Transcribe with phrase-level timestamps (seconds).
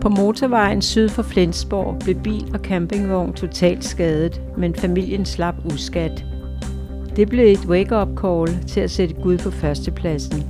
[0.00, 6.24] På motorvejen syd for Flensborg blev bil og campingvogn totalt skadet, men familien slap uskat.
[7.16, 10.44] Det blev et wake-up call til at sætte Gud på førstepladsen.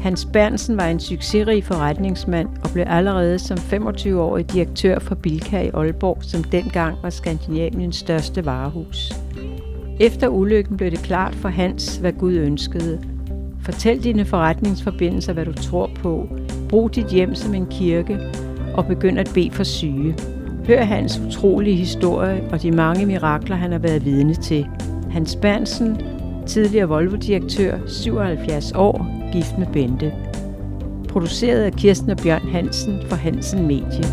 [0.00, 5.70] Hans Bernsen var en succesrig forretningsmand og blev allerede som 25-årig direktør for Bilka i
[5.74, 9.12] Aalborg, som dengang var Skandinaviens største varehus.
[10.00, 13.00] Efter ulykken blev det klart for Hans, hvad Gud ønskede.
[13.62, 16.28] Fortæl dine forretningsforbindelser, hvad du tror på.
[16.68, 18.18] Brug dit hjem som en kirke
[18.74, 20.14] og begynd at bede for syge.
[20.66, 24.66] Hør hans utrolige historie og de mange mirakler, han har været vidne til.
[25.10, 26.00] Hans Bernsen,
[26.46, 30.12] tidligere Volvo-direktør, 77 år, gift med Bente.
[31.08, 34.04] Produceret af Kirsten og Bjørn Hansen for Hansen Medie.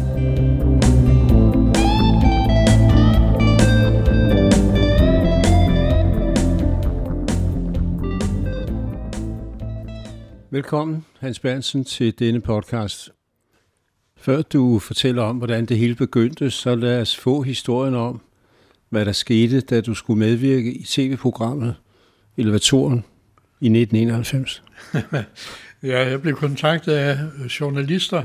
[10.54, 13.21] Velkommen, Hans Bernsen, til denne podcast.
[14.22, 18.22] Før du fortæller om, hvordan det hele begyndte, så lad os få historien om,
[18.90, 21.76] hvad der skete, da du skulle medvirke i tv-programmet
[22.38, 23.06] Elevatoren
[23.62, 24.64] i 1991.
[25.92, 27.18] ja, jeg blev kontaktet af
[27.60, 28.24] journalister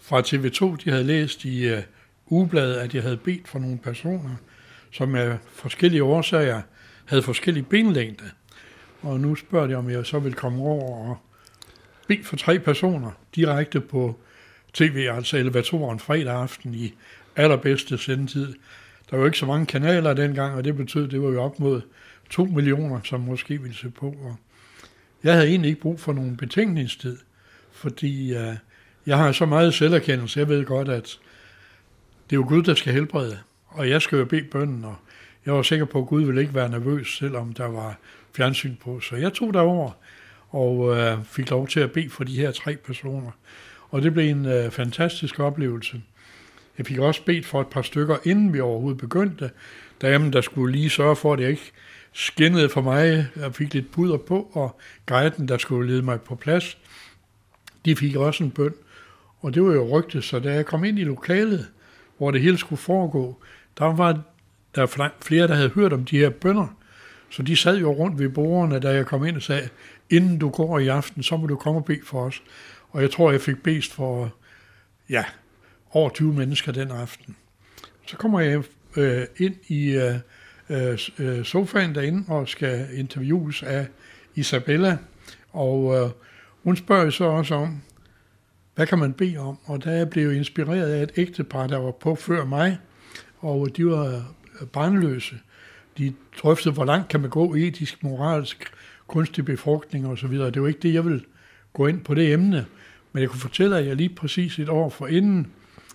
[0.00, 0.76] fra TV2.
[0.84, 1.78] De havde læst i uh,
[2.26, 4.36] ugebladet, at jeg havde bedt for nogle personer,
[4.90, 6.62] som af forskellige årsager
[7.04, 8.24] havde forskellige benlængde.
[9.02, 11.16] Og nu spørger de, om jeg så vil komme over og
[12.08, 14.20] bede for tre personer direkte på
[14.72, 16.94] tv, altså elevatoren fredag aften i
[17.36, 18.54] allerbedste sendetid.
[19.10, 21.60] Der var ikke så mange kanaler dengang, og det betød, at det var jo op
[21.60, 21.80] mod
[22.30, 24.06] to millioner, som måske ville se på.
[24.06, 24.36] Og
[25.24, 27.18] jeg havde egentlig ikke brug for nogen betænkningstid,
[27.72, 28.54] fordi uh,
[29.06, 30.40] jeg har så meget selverkendelse.
[30.40, 31.18] Jeg ved godt, at
[32.30, 34.96] det er jo Gud, der skal helbrede, og jeg skal jo bede bønden, og
[35.46, 37.98] jeg var sikker på, at Gud ville ikke være nervøs, selvom der var
[38.36, 39.00] fjernsyn på.
[39.00, 39.90] Så jeg tog derover
[40.48, 43.30] og uh, fik lov til at bede for de her tre personer.
[43.90, 46.02] Og det blev en øh, fantastisk oplevelse.
[46.78, 49.50] Jeg fik også bedt for et par stykker, inden vi overhovedet begyndte.
[50.02, 51.72] Damen, der skulle lige sørge for, at det ikke
[52.12, 53.26] skinnede for mig.
[53.36, 56.78] Jeg fik lidt puder på, og guiden, der skulle lede mig på plads,
[57.84, 58.74] de fik også en bøn.
[59.40, 61.68] Og det var jo rygtet, så da jeg kom ind i lokalet,
[62.18, 63.42] hvor det hele skulle foregå,
[63.78, 64.22] der var
[64.74, 66.76] der flere, der havde hørt om de her bønder.
[67.30, 69.68] Så de sad jo rundt ved bordene, da jeg kom ind og sagde,
[70.10, 72.42] inden du går i aften, så må du komme og bede for os.
[72.90, 74.34] Og jeg tror, jeg fik bedst for,
[75.10, 75.24] ja,
[75.90, 77.36] over 20 mennesker den aften.
[78.06, 78.62] Så kommer jeg
[78.96, 80.14] øh, ind i øh,
[80.70, 83.86] øh, øh, sofaen derinde og skal interviews af
[84.34, 84.98] Isabella,
[85.52, 86.10] og øh,
[86.62, 87.82] hun spørger så også om,
[88.74, 89.58] hvad kan man bede om?
[89.64, 92.78] Og der blev jeg inspireret af et ægtepar, der var på før mig,
[93.38, 94.06] og de var
[94.60, 95.36] øh, barnløse.
[95.98, 98.72] De drøftede, hvor langt kan man gå etisk, moralsk,
[99.06, 100.32] kunstig befrugtning osv.
[100.32, 101.24] Det var ikke det, jeg ville
[101.72, 102.66] gå ind på det emne,
[103.12, 105.52] men jeg kunne fortælle, at jeg lige præcis et år forinden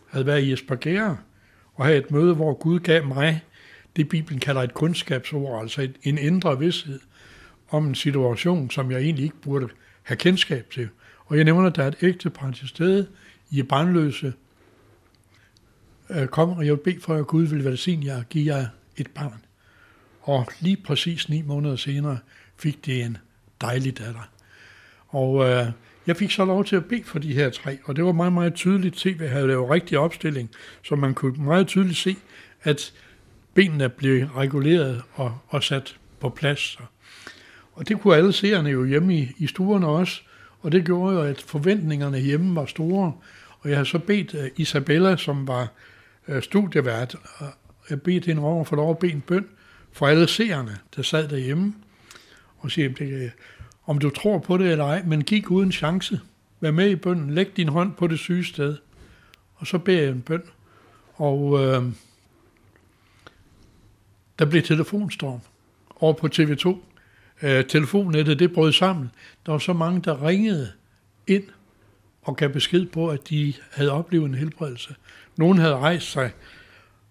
[0.07, 1.17] havde været i Espargera
[1.73, 3.43] og havde et møde, hvor Gud gav mig
[3.95, 6.99] det, Bibelen kalder et kundskabsord, altså en indre vidshed
[7.69, 9.67] om en situation, som jeg egentlig ikke burde
[10.03, 10.89] have kendskab til.
[11.25, 13.07] Og jeg nævner, at der er et ægte par til stede,
[13.49, 14.21] I Brandløse.
[14.21, 14.33] barnløse.
[16.09, 18.67] Øh, kom, og jeg vil bede for, at Gud vil velsigne jer og give jer
[18.97, 19.45] et barn.
[20.21, 22.17] Og lige præcis ni måneder senere
[22.57, 23.17] fik det en
[23.61, 24.29] dejlig datter.
[25.07, 25.65] Og øh,
[26.07, 28.33] jeg fik så lov til at bede for de her tre, og det var meget,
[28.33, 30.49] meget tydeligt TV havde lavet rigtig opstilling,
[30.83, 32.15] så man kunne meget tydeligt se,
[32.63, 32.93] at
[33.53, 36.79] benene blev reguleret og, og sat på plads.
[37.73, 40.21] Og det kunne alle seerne jo hjemme i, i stuerne også,
[40.61, 43.13] og det gjorde jo, at forventningerne hjemme var store.
[43.59, 45.67] Og jeg har så bedt uh, Isabella, som var
[46.27, 47.47] uh, studievært, og
[47.89, 49.45] jeg bedte hende over for lov at bede en bøn
[49.91, 51.73] for alle seerne, der sad derhjemme,
[52.57, 53.29] og siger, det, øh,
[53.85, 56.21] om du tror på det eller ej, men gik uden chance.
[56.59, 58.77] Vær med i bønden, læg din hånd på det syge sted.
[59.55, 60.43] Og så beder jeg en bøn.
[61.15, 61.83] Og øh,
[64.39, 65.39] der blev telefonstorm
[65.95, 66.77] over på TV2.
[67.41, 69.11] Øh, telefonnettet, det brød sammen.
[69.45, 70.71] Der var så mange, der ringede
[71.27, 71.43] ind
[72.21, 74.95] og gav besked på, at de havde oplevet en helbredelse.
[75.37, 76.31] Nogen havde rejst sig,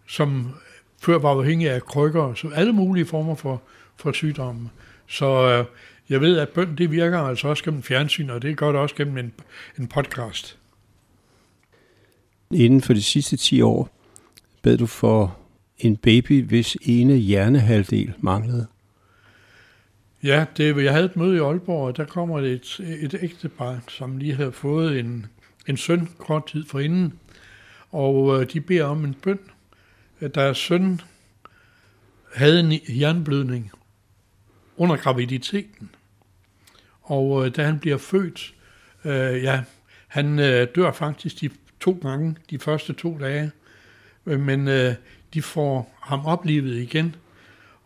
[0.07, 0.55] som
[1.03, 3.63] før var afhængige af krykker, så alle mulige former for,
[3.97, 4.71] for sygdomme.
[5.07, 5.65] Så øh,
[6.09, 8.95] jeg ved, at bøn det virker altså også gennem fjernsyn, og det gør det også
[8.95, 9.33] gennem en,
[9.79, 10.59] en podcast.
[12.51, 13.91] Inden for de sidste 10 år
[14.63, 15.39] bed du for
[15.79, 18.67] en baby, hvis ene hjernehalvdel manglede?
[20.23, 24.17] Ja, det, jeg havde et møde i Aalborg, og der kommer et, et ægtepar, som
[24.19, 25.27] lige havde fået en,
[25.67, 27.13] en søn kort tid forinden,
[27.91, 29.39] og øh, de beder om en bøn.
[30.35, 31.01] Deres søn
[32.35, 33.71] havde en hjerneblødning
[34.77, 35.91] under graviditeten,
[37.03, 38.55] og øh, da han bliver født,
[39.05, 39.63] øh, ja,
[40.09, 41.51] han øh, dør faktisk de
[41.81, 43.51] to gange de første to dage,
[44.27, 44.95] øh, men øh,
[45.35, 47.17] de får ham oplivet igen,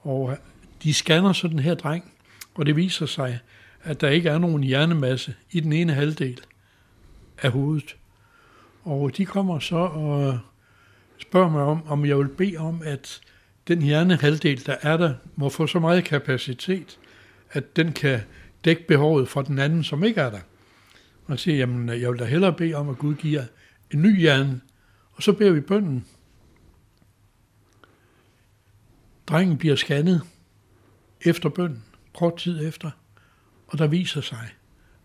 [0.00, 0.36] og øh,
[0.82, 2.12] de scanner så den her dreng,
[2.54, 3.38] og det viser sig,
[3.82, 6.40] at der ikke er nogen hjernemasse i den ene halvdel
[7.42, 7.96] af hovedet.
[8.84, 10.34] Og de kommer så og øh,
[11.18, 13.20] spørger mig om, om jeg vil bede om, at
[13.68, 16.98] den hjernehalvdel, der er der, må få så meget kapacitet,
[17.50, 18.20] at den kan
[18.64, 20.40] dække behovet for den anden, som ikke er der.
[21.26, 23.44] Og siger, jamen, jeg vil da hellere bede om, at Gud giver
[23.90, 24.60] en ny hjerne.
[25.12, 26.04] Og så beder vi bønden.
[29.26, 30.22] Drengen bliver scannet
[31.20, 32.90] efter bønden, kort tid efter,
[33.66, 34.48] og der viser sig,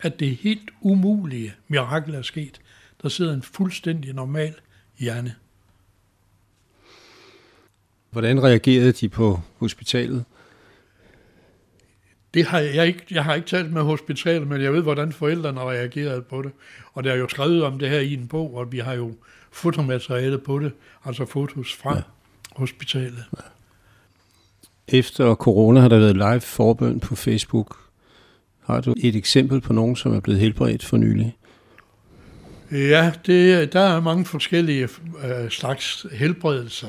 [0.00, 2.60] at det helt umulige mirakel er sket.
[3.02, 4.54] Der sidder en fuldstændig normal
[4.98, 5.34] hjerne.
[8.14, 10.24] Hvordan reagerede de på hospitalet?
[12.34, 15.58] Det har jeg ikke, jeg har ikke talt med hospitalet, men jeg ved, hvordan forældrene
[15.58, 16.52] har reageret på det.
[16.92, 19.12] Og der er jo skrevet om det her i en bog, og vi har jo
[19.52, 20.72] fotomateriale på det,
[21.04, 22.02] altså fotos fra ja.
[22.52, 23.24] hospitalet.
[23.36, 23.42] Ja.
[24.98, 27.76] Efter corona har der været live forbøn på Facebook.
[28.64, 31.36] Har du et eksempel på nogen, som er blevet helbredt for nylig?
[32.72, 34.88] Ja, det, der er mange forskellige
[35.24, 36.88] øh, slags helbredelser.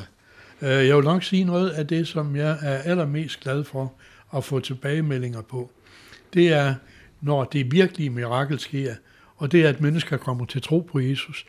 [0.61, 3.93] Øh, jeg vil nok sige noget af det, som jeg er allermest glad for
[4.35, 5.71] at få tilbagemeldinger på.
[6.33, 6.75] Det er,
[7.21, 8.95] når det virkelige mirakel sker,
[9.35, 11.45] og det er, at mennesker kommer til tro på Jesus.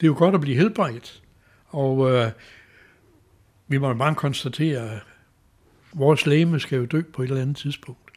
[0.00, 1.22] Det er jo godt at blive helbredt,
[1.66, 2.30] og øh,
[3.68, 5.00] vi må bare konstatere, at
[5.92, 8.10] vores læme skal jo dø på et eller andet tidspunkt.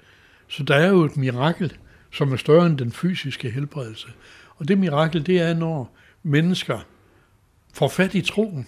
[0.47, 1.77] Så der er jo et mirakel,
[2.11, 4.07] som er større end den fysiske helbredelse.
[4.55, 6.79] Og det mirakel, det er, når mennesker
[7.73, 8.67] får fat i troen,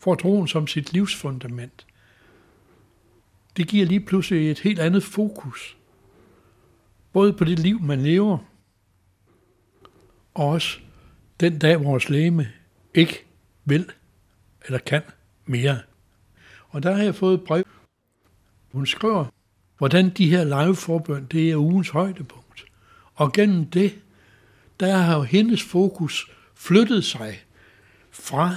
[0.00, 1.86] får troen som sit livsfundament.
[3.56, 5.76] Det giver lige pludselig et helt andet fokus.
[7.12, 8.38] Både på det liv, man lever,
[10.34, 10.78] og også
[11.40, 12.48] den dag, vores læme
[12.94, 13.24] ikke
[13.64, 13.90] vil
[14.64, 15.02] eller kan
[15.44, 15.78] mere.
[16.68, 17.64] Og der har jeg fået et brev.
[18.72, 19.24] Hun skriver,
[19.78, 22.64] hvordan de her liveforbøn, det er ugens højdepunkt.
[23.14, 23.98] Og gennem det,
[24.80, 27.44] der har hendes fokus flyttet sig
[28.10, 28.56] fra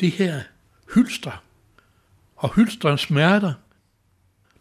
[0.00, 0.40] det her
[0.94, 1.44] hylster
[2.36, 3.52] og hylsterens smerter.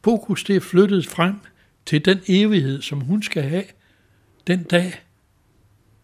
[0.04, 1.36] Fokus det er flyttet frem
[1.86, 3.64] til den evighed, som hun skal have
[4.48, 5.04] den dag,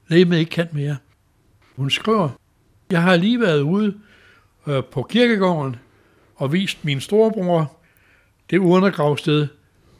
[0.07, 0.97] lægemet ikke kan mere.
[1.75, 2.29] Hun skriver,
[2.91, 3.99] jeg har lige været ude
[4.67, 5.75] øh, på kirkegården
[6.35, 7.79] og vist min storebror
[8.49, 9.47] det undergravsted,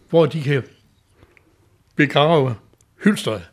[0.10, 0.64] hvor de kan
[1.96, 2.56] begrave
[3.04, 3.50] hylstret.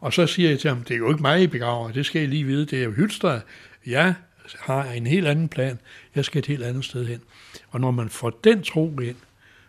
[0.00, 2.22] Og så siger jeg til ham, det er jo ikke mig, I begraver, det skal
[2.22, 3.42] I lige vide, det er jo hylstret.
[3.86, 4.14] Ja,
[4.60, 5.78] har en helt anden plan.
[6.14, 7.20] Jeg skal et helt andet sted hen.
[7.70, 9.16] Og når man får den tro ind,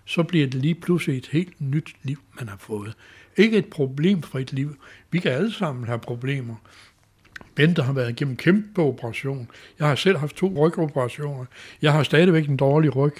[0.05, 2.93] så bliver det lige pludselig et helt nyt liv, man har fået.
[3.37, 4.75] Ikke et problemfrit liv.
[5.11, 6.55] Vi kan alle sammen have problemer.
[7.55, 9.51] Bente har været igennem kæmpe operation.
[9.79, 11.45] Jeg har selv haft to rygoperationer.
[11.81, 13.15] Jeg har stadigvæk en dårlig ryg.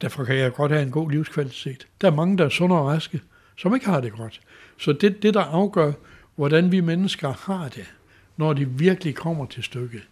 [0.00, 1.86] Derfor kan jeg godt have en god livskvalitet.
[2.00, 3.20] Der er mange, der er sunde og raske,
[3.56, 4.40] som ikke har det godt.
[4.78, 5.92] Så det, det der afgør,
[6.36, 7.94] hvordan vi mennesker har det,
[8.38, 10.08] når det virkelig kommer til stykket,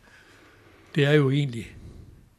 [0.95, 1.77] det er jo egentlig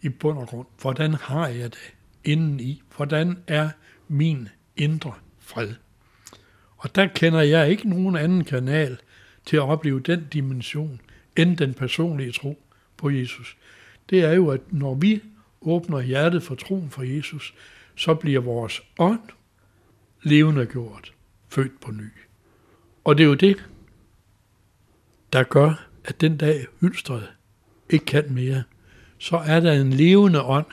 [0.02, 1.94] i bund og grund, hvordan har jeg det
[2.24, 2.82] indeni?
[2.96, 3.70] Hvordan er
[4.08, 5.74] min indre fred?
[6.78, 8.98] Og der kender jeg ikke nogen anden kanal
[9.46, 11.02] til at opleve den dimension,
[11.36, 12.64] end den personlige tro
[12.98, 13.58] på Jesus.
[14.10, 15.22] Det er jo, at når vi
[15.62, 17.54] åbner hjertet for troen for Jesus,
[17.96, 19.20] så bliver vores ånd
[20.24, 21.14] levende gjort,
[21.50, 22.10] født på ny.
[23.04, 23.58] Og det er jo det,
[25.34, 27.30] der gør, at den dag hylstret
[27.90, 28.64] ikke kan mere,
[29.18, 30.66] så er der en levende ånd,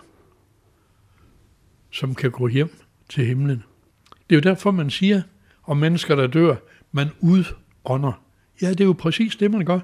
[1.90, 3.64] som kan gå hjem til himlen.
[4.10, 5.22] Det er jo derfor, man siger
[5.64, 6.56] om mennesker, der dør,
[6.92, 8.22] man udånder.
[8.62, 9.80] Ja, det er jo præcis det, man gør.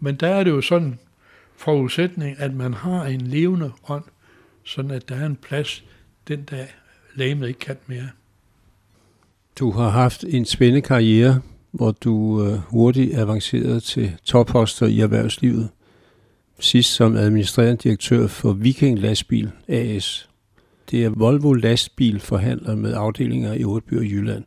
[0.00, 0.98] Men der er det jo sådan
[1.56, 4.04] forudsætning, at man har en levende ånd,
[4.64, 5.84] sådan at der er en plads
[6.28, 6.74] den dag,
[7.14, 8.08] lægemet ikke kan mere.
[9.58, 15.68] Du har haft en spændende karriere, hvor du øh, hurtigt avancerede til topposter i erhvervslivet.
[16.60, 20.28] Sidst som administrerende direktør for Viking Lastbil AS.
[20.90, 24.44] Det er Volvo lastbilforhandler med afdelinger i Årby og Jylland.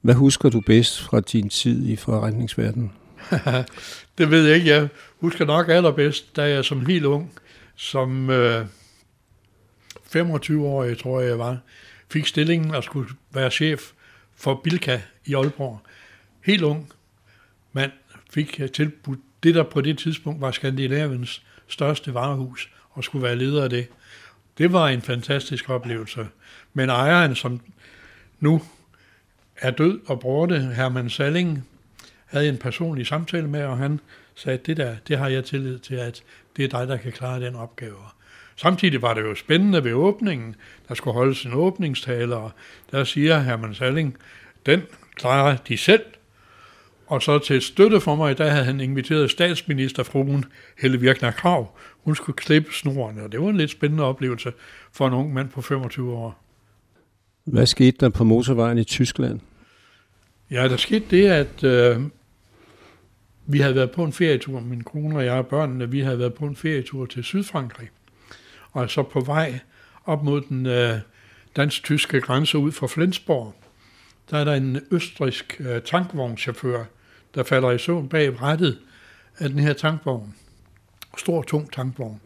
[0.00, 2.92] Hvad husker du bedst fra din tid i forretningsverdenen?
[4.18, 4.70] det ved jeg ikke.
[4.70, 4.88] Jeg
[5.20, 7.32] husker nok allerbedst, da jeg som helt ung,
[7.76, 8.66] som øh,
[10.16, 11.58] 25-årig tror jeg jeg var,
[12.10, 13.82] fik stillingen og skulle være chef
[14.36, 15.80] for Bilka i Aalborg.
[16.44, 16.92] Helt ung
[17.72, 17.92] mand
[18.30, 23.36] fik øh, tilbudt det, der på det tidspunkt var Skandinaviens største varehus, og skulle være
[23.36, 23.88] leder af det.
[24.58, 26.26] Det var en fantastisk oplevelse.
[26.72, 27.60] Men ejeren, som
[28.40, 28.62] nu
[29.56, 31.68] er død og borte, Herman Salling,
[32.26, 34.00] havde en personlig samtale med, og han
[34.34, 36.22] sagde, det der, det har jeg tillid til, at
[36.56, 37.96] det er dig, der kan klare den opgave.
[38.56, 40.56] Samtidig var det jo spændende ved åbningen.
[40.88, 42.50] Der skulle holdes en åbningstale, og
[42.90, 44.16] der siger Herman Salling,
[44.66, 44.82] den
[45.14, 46.04] klarer de selv.
[47.06, 50.44] Og så til støtte for mig, der havde han inviteret statsministerfruen
[50.78, 51.78] Helle Virkner Krav.
[52.04, 54.52] Hun skulle klippe snoren, og det var en lidt spændende oplevelse
[54.92, 56.44] for en ung mand på 25 år.
[57.44, 59.40] Hvad skete der på motorvejen i Tyskland?
[60.50, 62.00] Ja, der skete det, at øh,
[63.46, 66.34] vi havde været på en ferietur, min kone og jeg og børnene, vi havde været
[66.34, 67.90] på en ferietur til Sydfrankrig.
[68.72, 69.58] Og så på vej
[70.04, 70.98] op mod den øh,
[71.56, 73.54] dansk-tyske grænse ud for Flensborg,
[74.30, 76.84] der er der en østrisk øh, tankvognschauffør,
[77.34, 78.78] der falder i søvn bag rettet
[79.38, 80.34] af den her tankvogn.
[81.18, 82.20] Stor, tung tankvogn.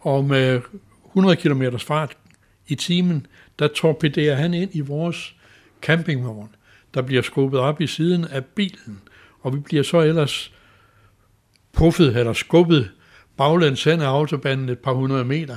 [0.00, 0.60] Og med
[1.06, 2.16] 100 km fart
[2.68, 3.26] i timen,
[3.58, 5.36] der torpederer han ind i vores
[5.82, 6.54] campingvogn,
[6.94, 9.00] der bliver skubbet op i siden af bilen,
[9.40, 10.52] og vi bliver så ellers
[11.72, 12.90] puffet eller skubbet
[13.36, 15.56] baglæns hen af autobanen et par hundrede meter.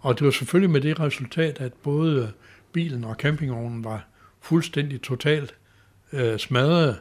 [0.00, 2.32] Og det var selvfølgelig med det resultat, at både
[2.72, 4.06] bilen og campingvognen var
[4.44, 5.54] fuldstændig totalt
[6.12, 7.00] øh, smadret.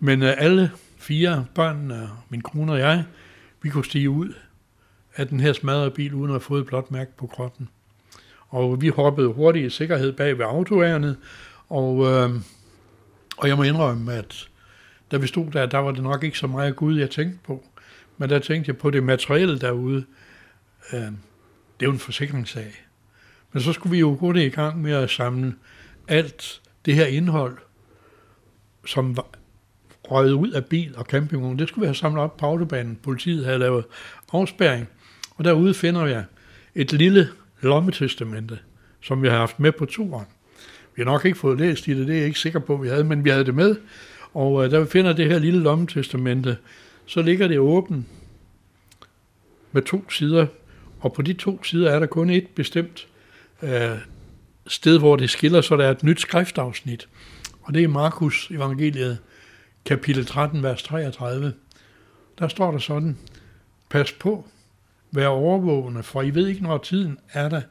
[0.00, 1.92] Men øh, alle fire børn,
[2.28, 3.04] min kone og jeg,
[3.62, 4.34] vi kunne stige ud
[5.16, 7.68] af den her smadrede bil, uden at have fået et blåt mærke på kroppen.
[8.48, 11.16] Og vi hoppede hurtigt i sikkerhed bag ved autoærnet,
[11.68, 12.30] og, øh,
[13.36, 14.48] og jeg må indrømme, at
[15.10, 17.64] da vi stod der, der var det nok ikke så meget Gud, jeg tænkte på.
[18.18, 20.04] Men der tænkte jeg på det materielle derude.
[20.92, 22.86] Øh, det er jo en forsikringssag.
[23.52, 25.54] Men så skulle vi jo hurtigt i gang med at samle
[26.08, 27.58] alt det her indhold,
[28.86, 29.26] som var
[30.10, 32.98] røget ud af bil og campingvogn, det skulle vi have samlet op på autobanen.
[33.02, 33.84] Politiet havde lavet
[34.32, 34.88] afspærring,
[35.36, 36.24] og derude finder jeg
[36.74, 37.28] et lille
[37.60, 38.58] lommetestamente,
[39.00, 40.26] som vi har haft med på turen.
[40.96, 42.82] Vi har nok ikke fået læst i det, det er jeg ikke sikker på, at
[42.82, 43.76] vi havde, men vi havde det med.
[44.34, 46.56] Og øh, der vi finder det her lille lommetestamente,
[47.06, 48.06] så ligger det åbent
[49.72, 50.46] med to sider,
[51.00, 53.08] og på de to sider er der kun et bestemt
[53.62, 53.98] øh,
[54.66, 57.08] sted, hvor det skiller, så der er et nyt skriftafsnit.
[57.62, 59.18] Og det er Markus evangeliet,
[59.84, 61.52] kapitel 13, vers 33.
[62.38, 63.18] Der står der sådan,
[63.90, 64.46] pas på,
[65.10, 67.62] vær overvågende, for I ved ikke, når tiden er der.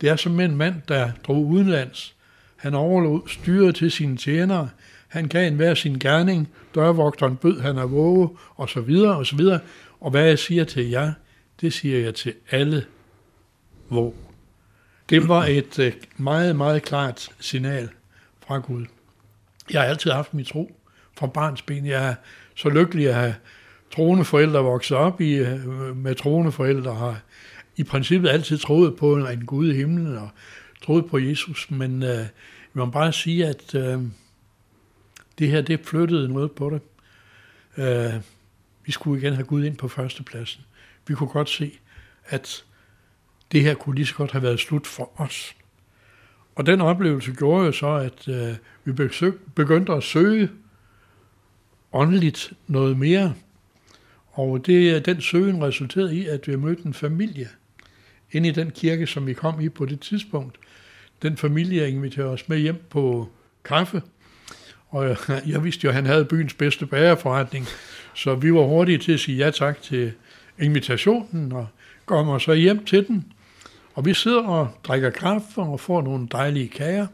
[0.00, 2.14] Det er som en mand, der drog udenlands.
[2.56, 4.70] Han overlod styret til sine tjenere.
[5.08, 6.48] Han gav en hver sin gerning.
[6.74, 9.60] Dørvogteren bød han at våge, og så videre, og så videre.
[10.00, 11.12] Og hvad jeg siger til jer,
[11.60, 12.84] det siger jeg til alle.
[13.90, 14.31] Våg.
[15.08, 17.88] Det var et øh, meget, meget klart signal
[18.46, 18.86] fra Gud.
[19.70, 20.76] Jeg har altid haft min tro
[21.18, 21.86] fra barns ben.
[21.86, 22.14] Jeg er
[22.54, 23.34] så lykkelig at have
[23.94, 27.20] troende forældre vokset op i, øh, med troende forældre, har
[27.76, 30.28] i princippet altid troet på en Gud i himlen og
[30.82, 32.26] troet på Jesus, men øh, jeg
[32.74, 34.02] må bare sige, at øh,
[35.38, 36.80] det her, det flyttede noget på det.
[37.76, 38.20] Øh,
[38.84, 40.64] vi skulle igen have Gud ind på førstepladsen.
[41.06, 41.78] Vi kunne godt se,
[42.24, 42.64] at
[43.52, 45.56] det her kunne lige så godt have været slut for os.
[46.54, 48.92] Og den oplevelse gjorde jo så, at øh, vi
[49.54, 50.50] begyndte at søge
[51.92, 53.34] åndeligt noget mere.
[54.32, 57.48] Og det, den søgen resulterede i, at vi mødte en familie
[58.32, 60.58] inde i den kirke, som vi kom i på det tidspunkt.
[61.22, 63.28] Den familie inviterede os med hjem på
[63.64, 64.02] kaffe,
[64.88, 65.16] og
[65.52, 67.66] jeg vidste jo, at han havde byens bedste bagerforretning,
[68.14, 70.12] så vi var hurtige til at sige ja tak til
[70.58, 71.66] invitationen, og
[72.06, 73.32] kommer så hjem til den.
[73.94, 77.06] Og vi sidder og drikker kaffe og får nogle dejlige kager.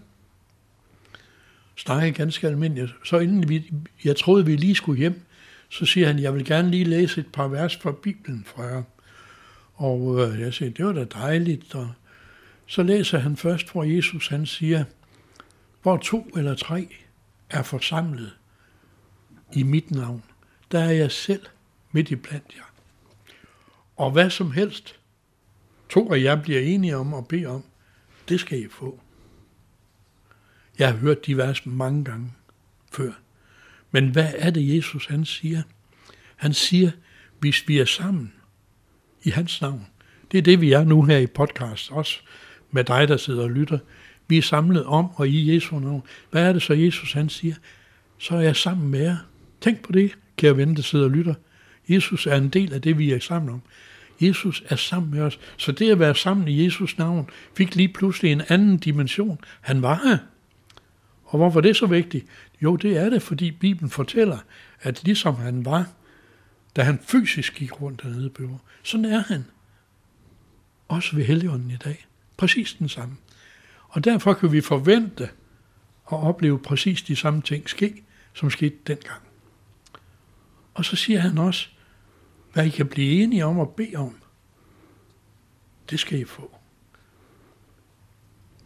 [1.76, 2.94] Snakker ganske almindeligt.
[3.04, 3.72] Så inden vi,
[4.04, 5.20] jeg troede, vi lige skulle hjem,
[5.68, 8.82] så siger han, jeg vil gerne lige læse et par vers fra Bibelen fra jer.
[9.74, 11.74] Og øh, jeg siger, det var da dejligt.
[11.74, 11.92] Og
[12.66, 14.84] så læser han først, hvor Jesus han siger,
[15.82, 16.88] hvor to eller tre
[17.50, 18.32] er forsamlet
[19.52, 20.22] i mit navn,
[20.72, 21.46] der er jeg selv
[21.92, 22.72] midt i blandt jer.
[23.96, 24.97] Og hvad som helst,
[25.88, 27.64] to af jer bliver enige om at bede om,
[28.28, 29.00] det skal I få.
[30.78, 32.32] Jeg har hørt de vers mange gange
[32.92, 33.12] før.
[33.90, 35.62] Men hvad er det, Jesus han siger?
[36.36, 36.90] Han siger,
[37.40, 38.32] hvis vi er sammen
[39.22, 39.86] i hans navn.
[40.32, 42.20] Det er det, vi er nu her i podcast, også
[42.70, 43.78] med dig, der sidder og lytter.
[44.28, 46.02] Vi er samlet om og i Jesu navn.
[46.30, 47.54] Hvad er det så, Jesus han siger?
[48.18, 49.16] Så er jeg sammen med jer.
[49.60, 51.34] Tænk på det, kære ven, der sidder og lytter.
[51.88, 53.62] Jesus er en del af det, vi er sammen om.
[54.20, 55.38] Jesus er sammen med os.
[55.56, 59.40] Så det at være sammen i Jesus navn fik lige pludselig en anden dimension.
[59.60, 60.18] Han var her.
[61.24, 62.26] Og hvorfor er det så vigtigt?
[62.62, 64.38] Jo, det er det, fordi Bibelen fortæller,
[64.80, 65.86] at ligesom han var,
[66.76, 69.44] da han fysisk gik rundt dernede på jorden, sådan er han.
[70.88, 72.06] Også ved Helligånden i dag.
[72.36, 73.16] Præcis den samme.
[73.88, 75.24] Og derfor kan vi forvente
[76.12, 78.02] at opleve præcis de samme ting ske,
[78.34, 79.22] som skete dengang.
[80.74, 81.68] Og så siger han også,
[82.58, 84.22] hvad I kan blive enige om at bede om,
[85.90, 86.56] det skal I få.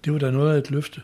[0.05, 1.03] Det var da noget af et løfte.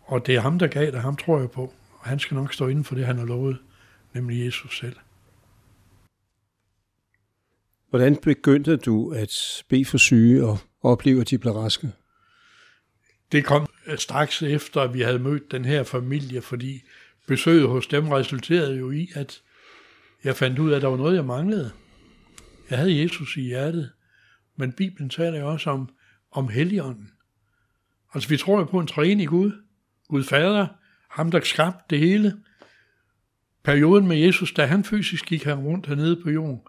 [0.00, 1.74] Og det er ham, der gav det, ham tror jeg på.
[1.98, 3.58] Og han skal nok stå inden for det, han har lovet,
[4.14, 4.96] nemlig Jesus selv.
[7.90, 11.92] Hvordan begyndte du at bede for syge og opleve, at de blev raske?
[13.32, 16.82] Det kom straks efter, at vi havde mødt den her familie, fordi
[17.26, 19.42] besøget hos dem resulterede jo i, at
[20.24, 21.72] jeg fandt ud af, at der var noget, jeg manglede.
[22.70, 23.92] Jeg havde Jesus i hjertet,
[24.56, 25.88] men Bibelen taler jo også om,
[26.30, 27.10] om Helligånden.
[28.14, 29.52] Altså vi tror jo på en træen i Gud.
[30.08, 30.66] Gud Fader,
[31.10, 32.36] ham der skabte det hele.
[33.62, 36.60] Perioden med Jesus, da han fysisk gik her rundt hernede på jorden.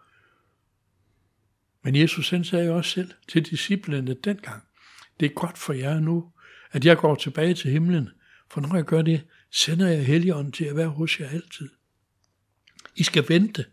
[1.83, 4.63] Men Jesus han sagde jo også selv til disciplene dengang,
[5.19, 6.31] det er godt for jer nu,
[6.71, 8.09] at jeg går tilbage til himlen,
[8.51, 11.69] for når jeg gør det, sender jeg Helligånden til at være hos jer altid.
[12.95, 13.65] I skal vente,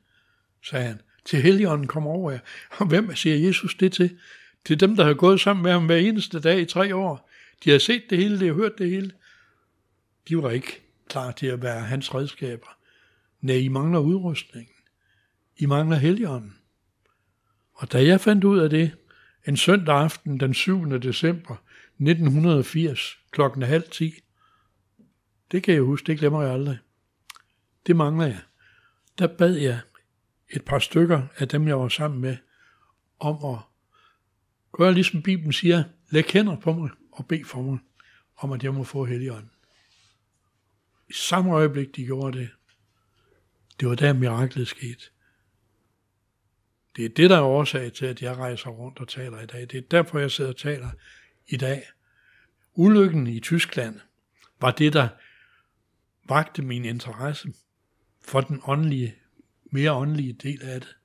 [0.62, 2.38] sagde han, til Helligånden kommer over jer.
[2.70, 4.18] Og hvem siger Jesus det til?
[4.64, 7.30] Til dem, der har gået sammen med ham hver eneste dag i tre år.
[7.64, 9.10] De har set det hele, de har hørt det hele.
[10.28, 12.78] De var ikke klar til at være hans redskaber.
[13.40, 14.74] Nej, I mangler udrustningen.
[15.56, 16.56] I mangler Helligånden.
[17.72, 18.92] Og da jeg fandt ud af det,
[19.48, 21.00] en søndag aften den 7.
[21.00, 21.56] december
[22.00, 24.14] 1980 klokken halv ti,
[25.52, 26.78] det kan jeg huske, det glemmer jeg aldrig.
[27.86, 28.40] Det mangler jeg.
[29.18, 29.80] Der bad jeg
[30.50, 32.36] et par stykker af dem, jeg var sammen med,
[33.18, 33.58] om at
[34.72, 37.78] gøre ligesom Bibelen siger, læg hænder på mig og bed for mig,
[38.36, 39.50] om at jeg må få Helligånden.
[41.08, 42.50] I samme øjeblik, de gjorde det,
[43.80, 45.04] det var der miraklet skete.
[46.96, 49.60] Det er det, der er årsag til, at jeg rejser rundt og taler i dag.
[49.60, 50.90] Det er derfor, jeg sidder og taler
[51.46, 51.82] i dag.
[52.74, 54.00] Ulykken i Tyskland
[54.60, 55.08] var det, der
[56.28, 57.52] vagte min interesse
[58.26, 59.14] for den åndelige,
[59.70, 60.96] mere åndelige del af det.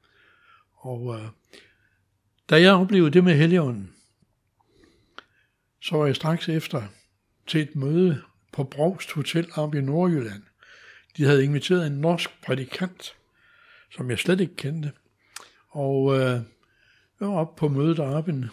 [0.73, 1.27] Og øh,
[2.49, 3.93] da jeg oplevede det med Helligånden,
[5.81, 6.83] så var jeg straks efter
[7.47, 8.21] til et møde
[8.53, 10.43] på Brogst Hotel oppe i Nordjylland.
[11.17, 13.15] De havde inviteret en norsk prædikant,
[13.91, 14.91] som jeg slet ikke kendte.
[15.69, 16.41] Og øh,
[17.19, 18.45] jeg var oppe på mødet deroppe en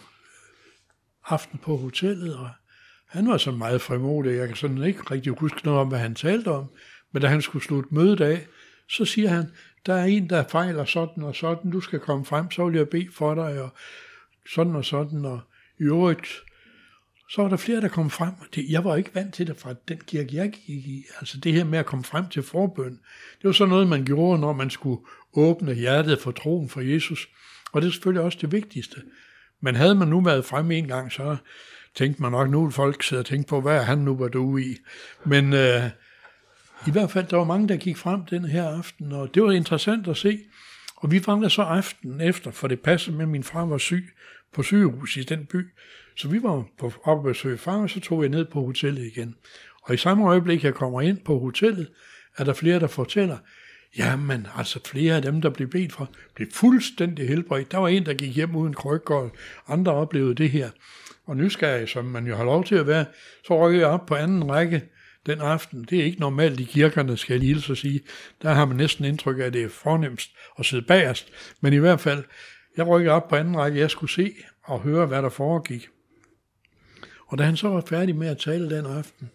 [1.25, 2.49] aften på hotellet, og
[3.07, 4.37] han var så meget frimodig.
[4.37, 6.69] Jeg kan sådan ikke rigtig huske noget om, hvad han talte om.
[7.11, 8.47] Men da han skulle slutte mødet af,
[8.89, 9.45] så siger han,
[9.85, 12.89] der er en, der fejler sådan og sådan, du skal komme frem, så vil jeg
[12.89, 13.69] bede for dig, og
[14.53, 15.39] sådan og sådan, og
[15.79, 16.27] i øvrigt,
[17.29, 18.33] så var der flere, der kom frem.
[18.55, 21.05] Det, jeg var ikke vant til det fra den kirke, jeg gik i.
[21.19, 22.91] Altså det her med at komme frem til forbøn,
[23.37, 25.01] det var sådan noget, man gjorde, når man skulle
[25.33, 27.29] åbne hjertet for troen for Jesus.
[27.71, 29.01] Og det er selvfølgelig også det vigtigste.
[29.61, 31.37] Men havde man nu været frem en gang, så
[31.95, 34.27] tænkte man nok, nu vil folk sidde og tænke på, hvad er han nu var
[34.27, 34.75] du i.
[35.25, 35.83] Men øh,
[36.87, 39.51] i hvert fald, der var mange, der gik frem den her aften, og det var
[39.51, 40.39] interessant at se.
[40.95, 43.77] Og vi var der så aftenen efter, for det passede med, at min far var
[43.77, 44.09] syg
[44.53, 45.67] på sygehus i den by.
[46.15, 49.35] Så vi var på opbesøg far, og så tog jeg ned på hotellet igen.
[49.83, 51.89] Og i samme øjeblik, jeg kommer ind på hotellet,
[52.37, 53.37] er der flere, der fortæller,
[53.97, 57.71] jamen altså flere af dem, der blev bedt for, blev fuldstændig helbredt.
[57.71, 59.31] Der var en, der gik hjem uden krykker, og
[59.67, 60.69] andre oplevede det her.
[61.25, 63.05] Og nysgerrig, som man jo har lov til at være,
[63.47, 64.81] så rykkede jeg op på anden række
[65.25, 65.83] den aften.
[65.83, 68.01] Det er ikke normalt i kirkerne, skal jeg lige så sige.
[68.41, 71.31] Der har man næsten indtryk af, at det er fornemmest at sidde bagerst.
[71.61, 72.23] Men i hvert fald,
[72.77, 75.87] jeg rykkede op på anden række, jeg skulle se og høre, hvad der foregik.
[77.27, 79.29] Og da han så var færdig med at tale den aften,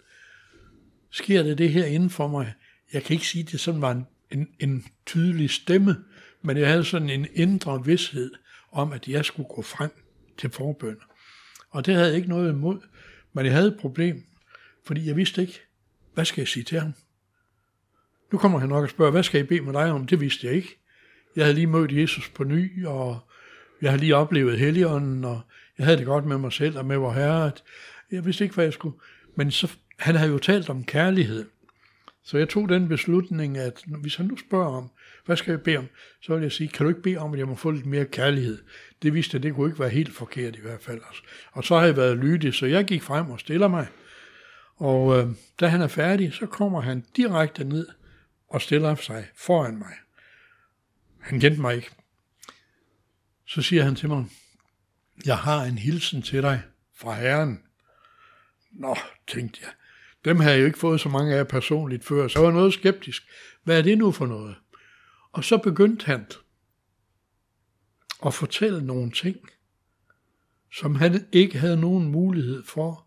[1.11, 2.53] sker det det her inden for mig.
[2.92, 5.97] Jeg kan ikke sige, at det sådan var en, en, en tydelig stemme,
[6.42, 8.31] men jeg havde sådan en indre vidshed
[8.73, 9.90] om, at jeg skulle gå frem
[10.38, 10.97] til forbøn.
[11.70, 12.81] Og det havde jeg ikke noget imod,
[13.33, 14.25] men jeg havde et problem,
[14.87, 15.61] fordi jeg vidste ikke,
[16.14, 16.94] hvad skal jeg sige til ham?
[18.33, 20.07] Nu kommer han nok og spørger, hvad skal jeg bede med dig om?
[20.07, 20.79] Det vidste jeg ikke.
[21.37, 23.18] Jeg havde lige mødt Jesus på ny, og
[23.83, 25.40] jeg havde lige oplevet Helligånden, og
[25.79, 27.46] jeg havde det godt med mig selv og med vor Herre.
[27.46, 27.62] At
[28.11, 28.96] jeg vidste ikke, hvad jeg skulle.
[29.37, 31.44] Men så, han havde jo talt om kærlighed.
[32.24, 34.90] Så jeg tog den beslutning, at hvis han nu spørger om,
[35.27, 35.87] hvad skal jeg bede om,
[36.22, 38.05] så vil jeg sige, kan du ikke bede om, at jeg må få lidt mere
[38.05, 38.59] kærlighed?
[39.03, 41.00] Det vidste jeg, det kunne ikke være helt forkert i hvert fald.
[41.53, 43.87] Og så har jeg været lydig, så jeg gik frem og stiller mig.
[44.85, 45.29] Og øh,
[45.61, 47.88] da han er færdig, så kommer han direkte ned
[48.49, 49.92] og stiller sig foran mig.
[51.20, 51.90] Han kendte mig ikke.
[53.47, 54.25] Så siger han til mig,
[55.27, 56.62] jeg har en hilsen til dig
[56.97, 57.62] fra Herren.
[58.70, 58.97] Nå,
[59.29, 59.70] tænkte jeg.
[60.25, 62.75] Dem har jeg jo ikke fået så mange af personligt før, så jeg var noget
[62.75, 63.23] skeptisk.
[63.62, 64.57] Hvad er det nu for noget?
[65.33, 66.27] Og så begyndte han
[68.27, 69.37] at fortælle nogle ting,
[70.73, 73.04] som han ikke havde nogen mulighed for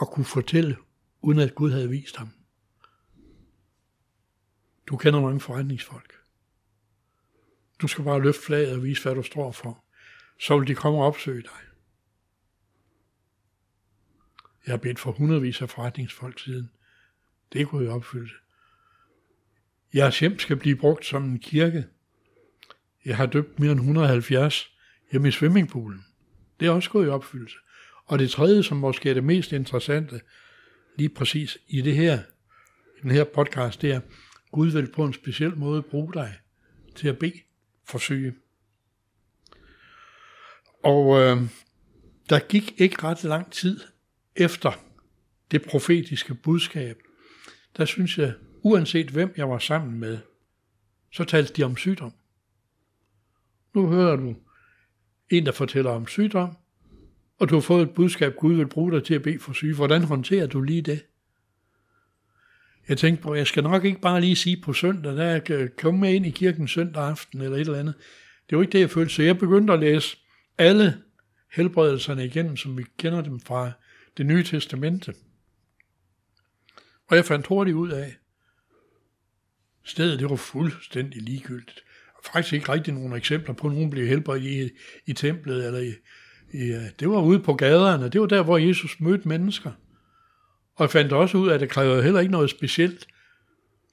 [0.00, 0.76] at kunne fortælle,
[1.20, 2.30] uden at Gud havde vist ham.
[4.86, 6.12] Du kender mange forretningsfolk.
[7.78, 9.84] Du skal bare løfte flaget og vise, hvad du står for.
[10.40, 11.50] Så vil de komme og opsøge dig.
[14.66, 16.70] Jeg har bedt for hundredvis af forretningsfolk siden.
[17.52, 18.34] Det er gået i opfyldelse.
[19.94, 21.86] Jeres hjem skal blive brugt som en kirke.
[23.04, 24.70] Jeg har døbt mere end 170
[25.10, 26.06] hjemme i swimmingpoolen.
[26.60, 27.56] Det er også gået i opfyldelse.
[28.06, 30.20] Og det tredje, som måske er det mest interessante,
[30.96, 32.18] lige præcis i det her,
[32.98, 34.00] i den her podcast, det er,
[34.52, 36.38] Gud vil på en speciel måde bruge dig
[36.94, 37.40] til at bede
[37.88, 38.34] for syge.
[40.84, 41.36] Og øh,
[42.30, 43.80] der gik ikke ret lang tid
[44.36, 44.72] efter
[45.50, 46.98] det profetiske budskab.
[47.76, 50.18] Der synes jeg, uanset hvem jeg var sammen med,
[51.12, 52.12] så talte de om sygdom.
[53.74, 54.36] Nu hører du
[55.30, 56.56] en, der fortæller om sygdom,
[57.38, 59.74] og du har fået et budskab, Gud vil bruge dig til at bede for syge.
[59.74, 61.04] Hvordan håndterer du lige det?
[62.88, 66.00] Jeg tænkte på, jeg skal nok ikke bare lige sige på søndag, der jeg komme
[66.00, 67.94] med ind i kirken søndag aften eller et eller andet.
[68.50, 69.14] Det var ikke det, jeg følte.
[69.14, 70.16] Så jeg begyndte at læse
[70.58, 71.02] alle
[71.52, 73.72] helbredelserne igennem, som vi kender dem fra
[74.16, 75.14] det nye testamente.
[77.06, 78.16] Og jeg fandt hurtigt ud af,
[79.84, 81.84] stedet det var fuldstændig ligegyldigt.
[82.24, 84.70] Faktisk ikke rigtig nogen eksempler på, at nogen blev helbredt i,
[85.06, 85.66] i templet.
[85.66, 85.92] Eller i,
[86.56, 88.08] Ja, øh, det var ude på gaderne.
[88.08, 89.70] Det var der, hvor Jesus mødte mennesker.
[90.74, 93.06] Og jeg fandt også ud af, at det krævede heller ikke noget specielt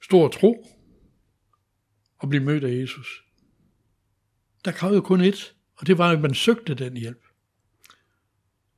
[0.02, 0.68] stor tro
[2.22, 3.24] at blive mødt af Jesus.
[4.64, 7.24] Der krævede kun ét, og det var, at man søgte den hjælp.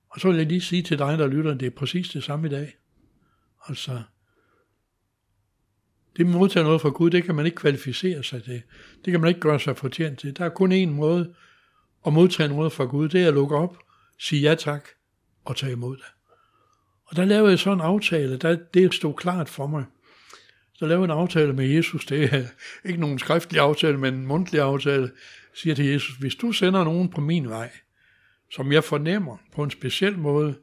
[0.08, 2.24] Og så vil jeg lige sige til dig, der lytter, at det er præcis det
[2.24, 2.76] samme i dag.
[3.68, 4.02] Altså,
[6.16, 8.62] det med modtage noget fra Gud, det kan man ikke kvalificere sig til.
[9.04, 10.36] Det kan man ikke gøre sig fortjent til.
[10.36, 11.34] Der er kun én måde
[12.06, 13.78] og modtage noget fra Gud, det er at lukke op,
[14.18, 14.88] sige ja tak
[15.44, 16.04] og tage imod det.
[17.04, 19.84] Og der lavede jeg så en aftale, der, det stod klart for mig.
[20.74, 22.46] Så lavede jeg en aftale med Jesus, det er
[22.84, 25.10] ikke nogen skriftlig aftale, men en mundtlig aftale.
[25.54, 27.70] Siger til Jesus, hvis du sender nogen på min vej,
[28.50, 30.58] som jeg fornemmer på en speciel måde,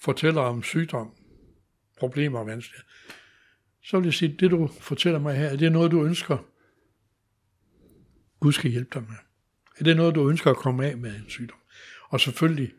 [0.00, 1.10] fortæller om sygdom,
[1.98, 2.88] problemer og vanskeligheder,
[3.84, 6.38] så vil jeg sige, det du fortæller mig her, det er noget, du ønsker,
[8.40, 9.25] Gud skal hjælpe dig med?
[9.78, 11.58] Er det noget, du ønsker at komme af med en sygdom?
[12.08, 12.72] Og selvfølgelig,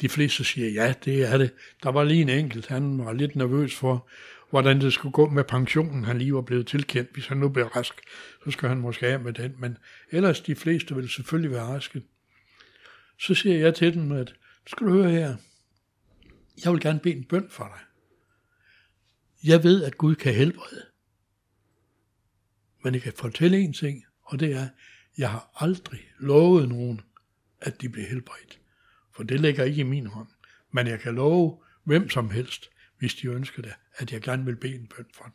[0.00, 1.52] de fleste siger, ja, det er det.
[1.82, 4.08] Der var lige en enkelt, han var lidt nervøs for,
[4.50, 7.12] hvordan det skulle gå med pensionen, han lige var blevet tilkendt.
[7.12, 7.94] Hvis han nu bliver rask,
[8.44, 9.54] så skal han måske af med den.
[9.58, 9.78] Men
[10.10, 12.02] ellers de fleste vil selvfølgelig være raske.
[13.18, 14.34] Så siger jeg til dem, at
[14.66, 15.36] skal du høre her,
[16.64, 17.80] jeg vil gerne bede en bøn for dig.
[19.44, 20.86] Jeg ved, at Gud kan helbrede.
[22.84, 24.68] Men jeg kan fortælle en ting, og det er,
[25.20, 27.00] jeg har aldrig lovet nogen,
[27.60, 28.60] at de bliver helbredt.
[29.12, 30.28] For det ligger ikke i min hånd.
[30.72, 34.56] Men jeg kan love hvem som helst, hvis de ønsker det, at jeg gerne vil
[34.56, 35.32] bede en bøn for dem.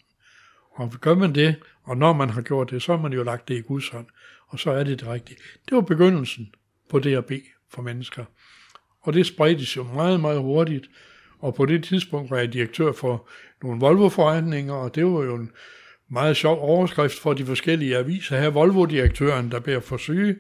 [0.72, 3.48] Og gør man det, og når man har gjort det, så har man jo lagt
[3.48, 4.08] det i Guds hånd,
[4.48, 5.38] og så er det det rigtige.
[5.70, 6.56] Det var begyndelsen
[6.90, 8.26] på det at bede for mennesker.
[9.02, 10.90] Og det spredtes jo meget, meget hurtigt,
[11.40, 13.30] og på det tidspunkt var jeg direktør for
[13.64, 15.52] nogle Volvo-forretninger, og det var jo en
[16.10, 18.40] meget sjov overskrift for de forskellige aviser.
[18.40, 20.36] Her Volvo-direktøren, der beder for syge,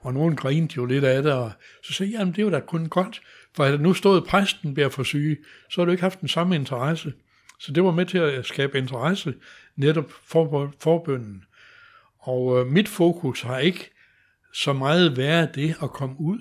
[0.00, 2.60] og nogen grinte jo lidt af det, og så sagde jeg, jamen det var da
[2.60, 3.22] kun godt,
[3.56, 5.36] for at nu stod præsten beder for syge,
[5.70, 7.12] så har du ikke haft den samme interesse.
[7.58, 9.34] Så det var med til at skabe interesse
[9.76, 11.44] netop for forbønden.
[12.18, 13.90] Og øh, mit fokus har ikke
[14.52, 16.40] så meget været det at komme ud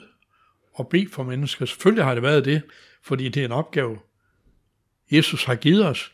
[0.73, 1.65] og bede for mennesker.
[1.65, 2.61] Selvfølgelig har det været det,
[3.03, 3.99] fordi det er en opgave,
[5.11, 6.11] Jesus har givet os.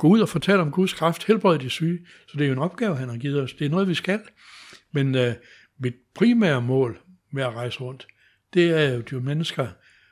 [0.00, 1.98] Gå ud og fortælle om Guds kraft, helbrede de syge.
[2.28, 3.52] Så det er jo en opgave, han har givet os.
[3.52, 4.20] Det er noget, vi skal.
[4.92, 5.34] Men øh,
[5.78, 7.00] mit primære mål
[7.32, 8.06] med at rejse rundt,
[8.54, 9.66] det er jo, at de mennesker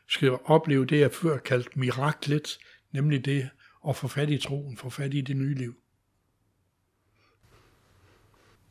[0.08, 2.58] skal opleve det, jeg før kaldt miraklet,
[2.92, 3.48] nemlig det
[3.88, 5.74] at få fat i troen, få fat i det nye liv.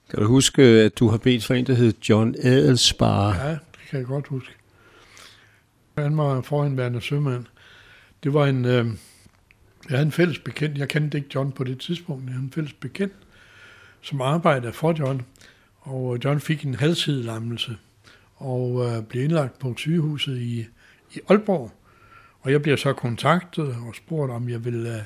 [0.09, 3.35] Kan du huske, at du har bedt for en, der hed John Adelsbar?
[3.35, 4.53] Ja, det kan jeg godt huske.
[5.97, 7.45] Han var forhenværende sømand.
[8.23, 8.85] Det var en, øh,
[9.89, 12.51] jeg havde en fælles bekendt, jeg kendte ikke John på det tidspunkt, jeg havde en
[12.51, 13.13] fælles bekendt,
[14.01, 15.21] som arbejdede for John,
[15.79, 17.77] og øh, John fik en halvsidelammelse
[18.35, 20.67] og øh, blev indlagt på sygehuset i,
[21.15, 21.71] i Aalborg.
[22.41, 25.01] Og jeg bliver så kontaktet og spurgt, om jeg ville øh,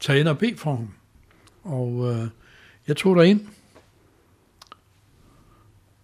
[0.00, 0.88] tage ind og bede for ham.
[1.62, 2.28] Og øh,
[2.88, 3.46] jeg tog ind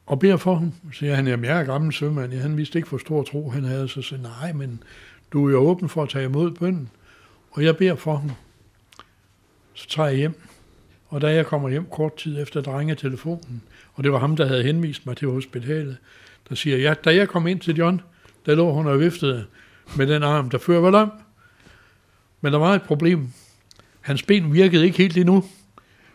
[0.07, 0.73] og beder for ham.
[0.93, 2.33] Så siger han, jamen jeg er gammel sømand.
[2.33, 3.89] Han vidste ikke, hvor stor tro han havde.
[3.89, 4.83] Så siger nej, men
[5.33, 6.91] du er jo åben for at tage imod bønden.
[7.53, 8.31] Og jeg beder for ham.
[9.75, 10.41] Så tager jeg hjem.
[11.09, 13.63] Og da jeg kommer hjem kort tid efter, drenger telefonen,
[13.95, 15.97] og det var ham, der havde henvist mig til hospitalet,
[16.49, 18.01] der siger, ja, da jeg kom ind til John,
[18.47, 19.47] der lå hun og viftede
[19.97, 21.13] med den arm, der før var lam.
[22.41, 23.29] Men der var et problem.
[24.01, 25.45] Hans ben virkede ikke helt endnu,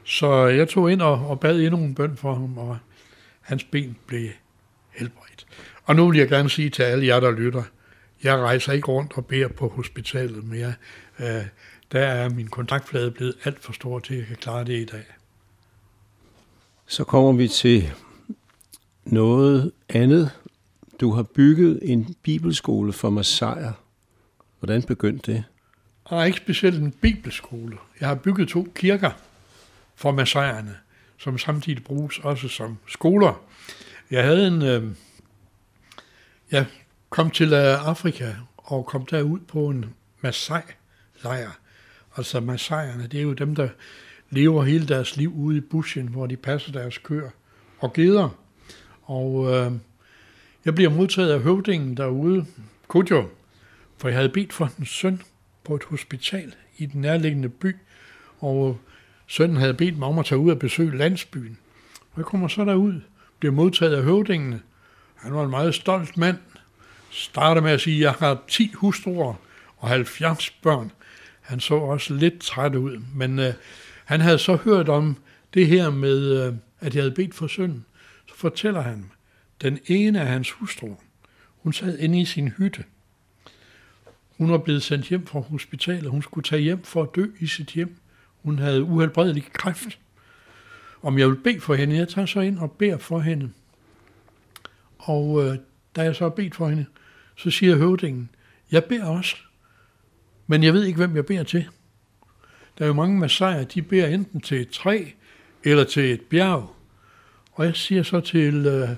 [0.03, 2.77] så jeg tog ind og, og bad endnu en bøn for ham, og
[3.41, 4.29] hans ben blev
[4.91, 5.45] helbredt.
[5.83, 7.63] Og nu vil jeg gerne sige til alle jer, der lytter,
[8.23, 10.73] jeg rejser ikke rundt og beder på hospitalet mere.
[11.19, 11.45] Øh,
[11.91, 14.85] der er min kontaktflade blevet alt for stor til, at jeg kan klare det i
[14.85, 15.05] dag.
[16.87, 17.93] Så kommer vi til
[19.05, 20.31] noget andet.
[21.01, 23.71] Du har bygget en bibelskole for Messiah.
[24.59, 25.43] Hvordan begyndte det?
[26.05, 27.77] Og ikke specielt en bibelskole.
[27.99, 29.11] Jeg har bygget to kirker
[29.95, 30.75] for Messiaherne,
[31.17, 33.41] som samtidig bruges også som skoler.
[34.11, 34.61] Jeg havde en...
[34.61, 34.83] Øh,
[36.51, 36.65] jeg
[37.09, 39.85] kom til øh, Afrika og kom derud på en
[40.21, 41.59] Masai-lejr.
[42.17, 43.69] Altså Masaierne, det er jo dem, der
[44.29, 47.29] lever hele deres liv ude i bushen, hvor de passer deres køer
[47.79, 48.29] og geder.
[49.03, 49.71] Og øh,
[50.65, 52.45] jeg bliver modtaget af høvdingen derude,
[52.87, 53.29] Kujo,
[53.97, 55.21] for jeg havde bedt for en søn
[55.63, 57.75] på et hospital i den nærliggende by,
[58.39, 58.75] og øh,
[59.27, 61.57] sønnen havde bedt mig om at tage ud og besøge landsbyen.
[62.11, 63.01] Og jeg kommer så derud,
[63.39, 64.61] bliver modtaget af høvdingene.
[65.15, 66.37] Han var en meget stolt mand.
[67.17, 69.33] Starter med at sige, at jeg har 10 hustruer
[69.77, 70.91] og 70 børn.
[71.41, 73.53] Han så også lidt træt ud, men øh,
[74.05, 75.17] han havde så hørt om
[75.53, 77.85] det her med, øh, at jeg havde bedt for sønnen.
[78.27, 79.11] Så fortæller han,
[79.61, 80.95] den ene af hans hustruer,
[81.57, 82.83] hun sad inde i sin hytte.
[84.37, 86.11] Hun var blevet sendt hjem fra hospitalet.
[86.11, 87.95] Hun skulle tage hjem for at dø i sit hjem.
[88.43, 89.99] Hun havde uhelbredelig kræft.
[91.01, 93.51] Om jeg ville bede for hende, jeg tager så ind og beder for hende.
[94.97, 95.57] Og øh,
[95.95, 96.85] da jeg så har bedt for hende,
[97.37, 98.29] så siger høvdingen,
[98.71, 99.35] jeg beder også,
[100.47, 101.67] men jeg ved ikke, hvem jeg beder til.
[102.77, 105.05] Der er jo mange massager, de beder enten til et træ
[105.63, 106.75] eller til et bjerg.
[107.51, 108.89] Og jeg siger så til øh,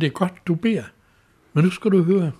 [0.00, 0.84] det er godt, du beder,
[1.52, 2.32] men nu skal du høre.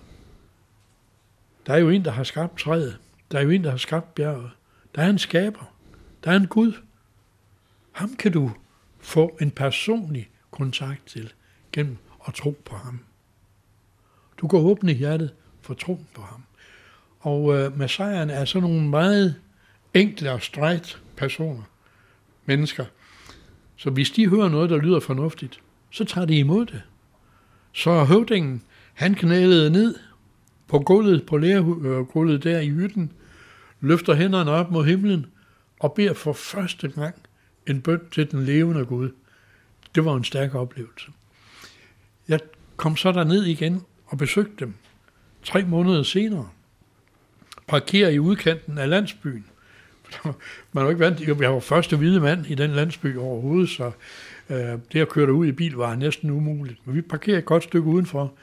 [1.65, 2.97] Der er jo en, der har skabt træet.
[3.31, 4.51] Der er jo en, der har skabt bjerget.
[4.95, 5.73] Der er en skaber.
[6.23, 6.73] Der er en Gud.
[7.91, 8.51] Ham kan du
[8.99, 11.33] få en personlig kontakt til
[11.71, 12.99] gennem at tro på ham.
[14.37, 16.43] Du kan åbne hjertet for troen på ham.
[17.19, 19.35] Og øh, messiaen er sådan nogle meget
[19.93, 21.63] enkle og strejt personer,
[22.45, 22.85] mennesker.
[23.75, 25.59] Så hvis de hører noget, der lyder fornuftigt,
[25.91, 26.81] så tager de imod det.
[27.73, 29.95] Så høvdingen, han knælede ned
[30.67, 33.11] på gulvet, på lærergulvet der i hytten,
[33.81, 35.25] løfter hænderne op mod himlen
[35.79, 37.15] og beder for første gang
[37.67, 39.09] en bøn til den levende Gud.
[39.95, 41.11] Det var en stærk oplevelse.
[42.27, 42.39] Jeg
[42.77, 44.73] kom så der ned igen og besøgte dem
[45.43, 46.49] tre måneder senere.
[47.67, 49.45] Parkerer i udkanten af landsbyen.
[50.73, 53.91] Man var ikke vant, jeg var første hvide mand i den landsby overhovedet, så
[54.49, 56.87] øh, det at køre ud i bil var næsten umuligt.
[56.87, 58.33] Men vi parkerer et godt stykke udenfor,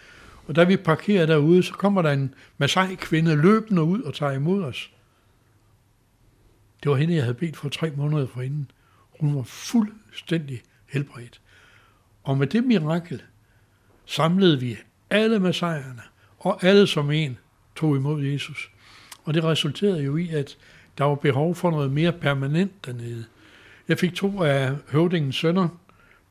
[0.46, 4.64] og da vi parkerer derude, så kommer der en Masai-kvinde løbende ud og tager imod
[4.64, 4.90] os.
[6.82, 8.70] Det var hende, jeg havde bedt for tre måneder forinden.
[9.20, 11.40] Hun var fuldstændig helbredt.
[12.22, 13.22] Og med det mirakel
[14.06, 14.76] samlede vi
[15.10, 16.02] alle masajerne
[16.38, 17.38] og alle som en
[17.76, 18.70] tog imod Jesus.
[19.24, 20.56] Og det resulterede jo i, at
[20.98, 23.24] der var behov for noget mere permanent dernede.
[23.88, 25.68] Jeg fik to af høvdingens sønner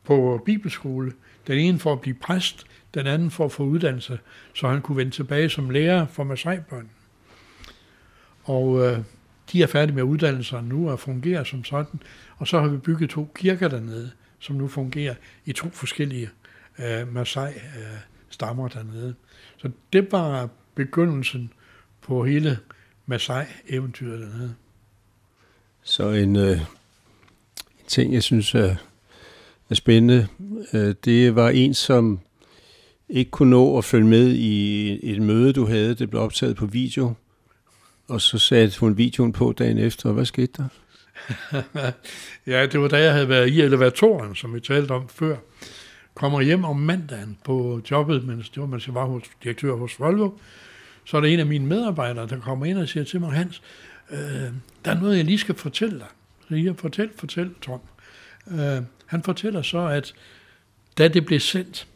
[0.03, 1.13] på bibelskole.
[1.47, 4.19] Den ene for at blive præst, den anden for at få uddannelse,
[4.53, 6.89] så han kunne vende tilbage som lærer for Masai-børn.
[8.43, 8.99] Og øh,
[9.51, 11.99] de er færdige med uddannelserne nu og fungerer som sådan.
[12.37, 15.15] Og så har vi bygget to kirker dernede, som nu fungerer
[15.45, 16.29] i to forskellige
[16.79, 19.15] øh, Masai-stammer øh, dernede.
[19.57, 21.51] Så det var begyndelsen
[22.01, 22.59] på hele
[23.05, 24.55] Masai-eventyret dernede.
[25.83, 28.75] Så en, øh, en ting, jeg synes er,
[29.69, 30.27] er spændende,
[30.73, 32.19] øh, det var en, som
[33.09, 35.95] ikke kunne nå at følge med i et møde, du havde.
[35.95, 37.13] Det blev optaget på video.
[38.07, 40.67] Og så satte hun videoen på dagen efter, hvad skete der?
[42.53, 45.35] ja, det var da jeg havde været i elevatoren, som vi talte om før.
[46.17, 49.99] Kommer hjem om mandagen på jobbet, mens det var, mens jeg var hos, direktør hos
[49.99, 50.31] Volvo.
[51.05, 53.61] Så er der en af mine medarbejdere, der kommer ind og siger til mig, Hans,
[54.11, 54.17] øh,
[54.85, 56.07] der er noget, jeg lige skal fortælle dig.
[56.49, 57.79] Så jeg fortæl, fortæl, Tom.
[58.51, 60.13] Øh, han fortæller så, at
[60.97, 61.87] da det blev sendt,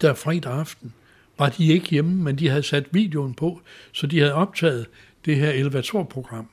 [0.00, 0.92] der fredag aften,
[1.38, 3.60] var de ikke hjemme, men de havde sat videoen på,
[3.92, 4.86] så de havde optaget
[5.24, 6.48] det her elevatorprogram.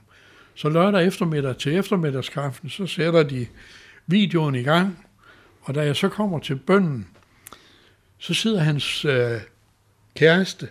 [0.56, 3.48] Så lørdag eftermiddag til eftermiddagskaffen, så sætter de
[4.08, 5.06] videoen i gang,
[5.66, 7.08] og da jeg så kommer til bønden,
[8.18, 9.42] så sidder hans øh,
[10.16, 10.70] kæreste,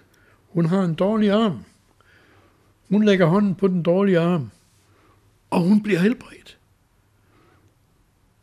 [0.49, 1.65] hun har en dårlig arm.
[2.89, 4.51] Hun lægger hånden på den dårlige arm,
[5.51, 6.59] og hun bliver helbredt.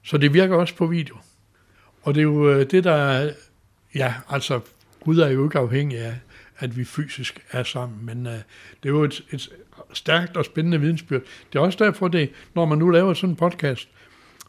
[0.04, 1.18] Så det virker også på video.
[2.02, 3.32] Og det er jo øh, det, der
[3.96, 4.60] Ja, altså
[5.00, 6.16] Gud er jo ikke afhængig af,
[6.58, 9.50] at vi fysisk er sammen, men uh, det er jo et, et
[9.94, 11.22] stærkt og spændende vidensbyrd.
[11.54, 13.90] Det er også derfor, det, når man nu laver sådan en podcast,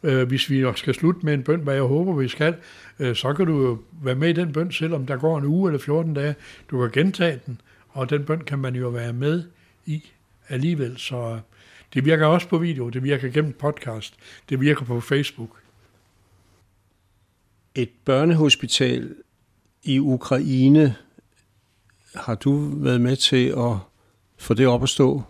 [0.03, 2.55] Øh, hvis vi skal slutte med en bøn, hvad jeg håber, vi skal,
[2.99, 5.69] øh, så kan du jo være med i den bøn, selvom der går en uge
[5.69, 6.35] eller 14 dage.
[6.71, 9.43] Du kan gentage den, og den bøn kan man jo være med
[9.85, 10.03] i
[10.49, 10.97] alligevel.
[10.97, 11.39] Så
[11.93, 14.15] det virker også på video, det virker gennem podcast,
[14.49, 15.49] det virker på Facebook.
[17.75, 19.15] Et børnehospital
[19.83, 20.95] i Ukraine,
[22.15, 23.77] har du været med til at
[24.37, 25.23] få det op at stå?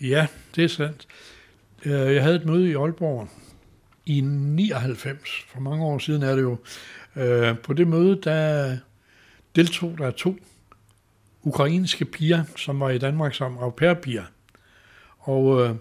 [0.00, 1.06] Ja, det er sandt.
[1.86, 3.28] Øh, jeg havde et møde i Aalborg
[4.06, 6.56] i 99, for mange år siden er det jo.
[7.16, 8.76] Øh, på det møde, der
[9.56, 10.36] deltog der to
[11.42, 14.24] ukrainske piger, som var i Danmark som au pair-piger.
[15.18, 15.74] Og øh,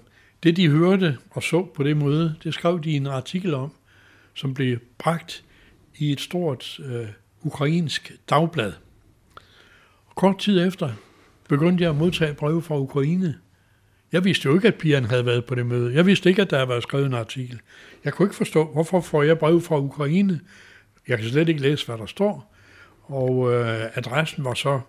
[0.43, 3.71] det, de hørte og så på det møde, det skrev de en artikel om,
[4.33, 5.43] som blev bragt
[5.95, 7.07] i et stort øh,
[7.41, 8.73] ukrainsk dagblad.
[10.15, 10.93] Kort tid efter
[11.49, 13.35] begyndte jeg at modtage breve fra Ukraine.
[14.15, 15.95] Jeg vidste jo ikke, at pigerne havde været på det møde.
[15.95, 17.59] Jeg vidste ikke, at der havde været skrevet en artikel.
[18.03, 20.39] Jeg kunne ikke forstå, hvorfor får jeg brev fra Ukraine?
[21.07, 22.55] Jeg kan slet ikke læse, hvad der står.
[23.03, 24.81] Og øh, adressen var så,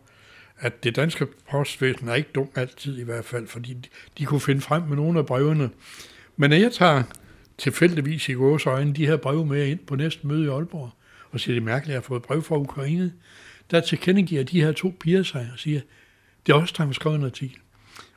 [0.58, 4.40] at det danske postvæsen er ikke dum altid i hvert fald, fordi de, de kunne
[4.40, 5.70] finde frem med nogle af brevene.
[6.36, 7.02] Men når jeg tager
[7.58, 10.90] tilfældigvis i gås øjne de her breve med ind på næste møde i Aalborg,
[11.30, 13.12] og siger, det er mærkeligt, at jeg har fået brev fra Ukraine,
[13.70, 15.80] der tilkendegiver de her to piger sig og siger,
[16.46, 17.58] det er også der har skrevet en artikel.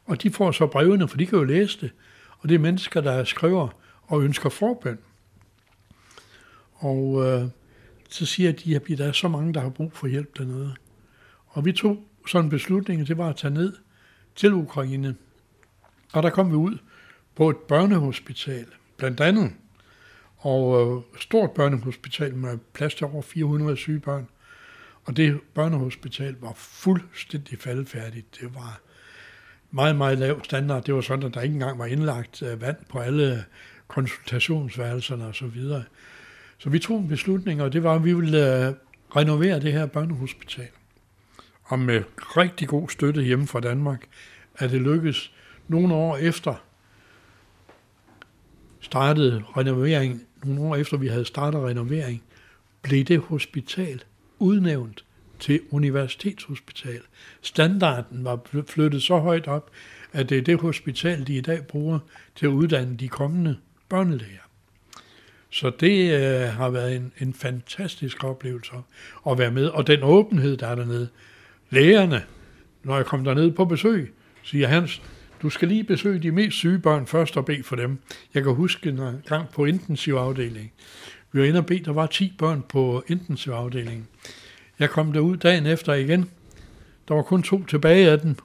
[0.10, 1.91] Og de får så brevene, for de kan jo læse det.
[2.39, 3.69] Og det er mennesker, der skriver
[4.02, 5.00] og ønsker forbøn.
[6.74, 7.48] Og øh,
[8.10, 10.76] så siger de, at der er så mange, der har brug for hjælp dernede.
[11.48, 13.74] Og vi tog sådan en beslutning, det var at tage ned
[14.36, 15.15] til Ukraine.
[16.13, 16.78] Og der kom vi ud
[17.36, 18.65] på et børnehospital,
[18.98, 19.54] blandt andet.
[20.38, 24.28] Og øh, stort børnehospital med plads til over 400 syge børn.
[25.06, 28.38] Og det børnehospital var fuldstændig faldfærdigt.
[28.41, 28.82] Det var
[29.71, 30.84] meget, meget lav standard.
[30.84, 33.45] Det var sådan, at der ikke engang var indlagt øh, vand på alle
[33.88, 35.84] konsultationsværelserne og så videre.
[36.58, 38.73] Så vi tog en beslutning, og det var, at vi ville øh,
[39.15, 40.67] renovere det her børnehospital.
[41.63, 44.05] Og med rigtig god støtte hjemme fra Danmark,
[44.55, 45.32] at det lykkedes
[45.67, 46.55] nogle år efter
[48.79, 52.23] startede renovering, nogle år efter vi havde startet renovering,
[52.82, 54.03] blev det hospital
[54.39, 55.03] udnævnt
[55.39, 57.02] til universitetshospital.
[57.41, 59.71] Standarden var flyttet så højt op,
[60.13, 61.99] at det er det hospital, de i dag bruger
[62.36, 63.58] til at uddanne de kommende
[63.89, 64.49] børnelæger.
[65.49, 68.71] Så det øh, har været en, en fantastisk oplevelse
[69.30, 69.65] at være med.
[69.67, 71.10] Og den åbenhed, der er dernede.
[71.69, 72.23] Lægerne,
[72.84, 75.02] når jeg kom derned på besøg, siger Hans,
[75.41, 77.99] du skal lige besøge de mest syge børn først og bede for dem.
[78.34, 80.71] Jeg kan huske en gang på intensivafdelingen.
[81.32, 84.08] Vi var inde og bede, der var 10 børn på intensivafdelingen.
[84.80, 86.30] Jeg kom derud dagen efter igen.
[87.08, 88.36] Der var kun to tilbage af dem.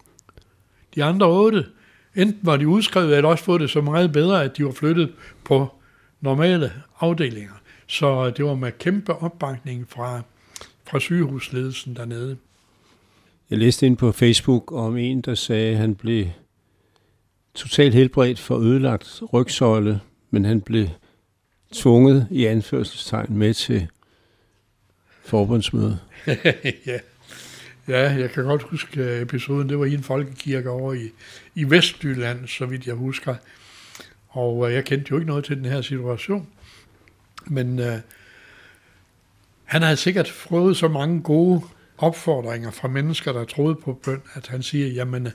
[0.94, 1.66] De andre otte,
[2.14, 5.12] enten var de udskrevet, eller også fået det så meget bedre, at de var flyttet
[5.44, 5.74] på
[6.20, 7.52] normale afdelinger.
[7.86, 10.22] Så det var med kæmpe opbakning fra,
[10.86, 12.36] fra sygehusledelsen dernede.
[13.50, 16.26] Jeg læste ind på Facebook om en, der sagde, at han blev
[17.54, 20.86] totalt helbredt for ødelagt rygsøjle, men han blev
[21.72, 23.88] tvunget i anførselstegn med til
[25.24, 25.98] forbundsmøde.
[26.86, 26.98] ja.
[27.88, 29.68] ja, jeg kan godt huske øh, episoden.
[29.68, 31.10] Det var i en folkekirke over i,
[31.54, 33.34] i Vestjylland, så vidt jeg husker.
[34.28, 36.48] Og øh, jeg kendte jo ikke noget til den her situation.
[37.46, 37.98] Men øh,
[39.64, 41.62] han havde sikkert fået så mange gode
[41.98, 45.32] opfordringer fra mennesker, der troede på bøn, at han siger, jamen, øh,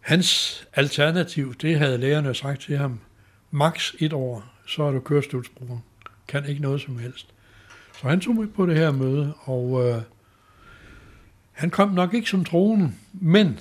[0.00, 3.00] hans alternativ, det havde lærerne sagt til ham,
[3.50, 5.78] maks et år, så er du kørestolsbruger.
[6.28, 7.31] Kan ikke noget som helst.
[8.00, 10.02] Så han tog med på det her møde, og øh,
[11.52, 13.60] han kom nok ikke som troende, men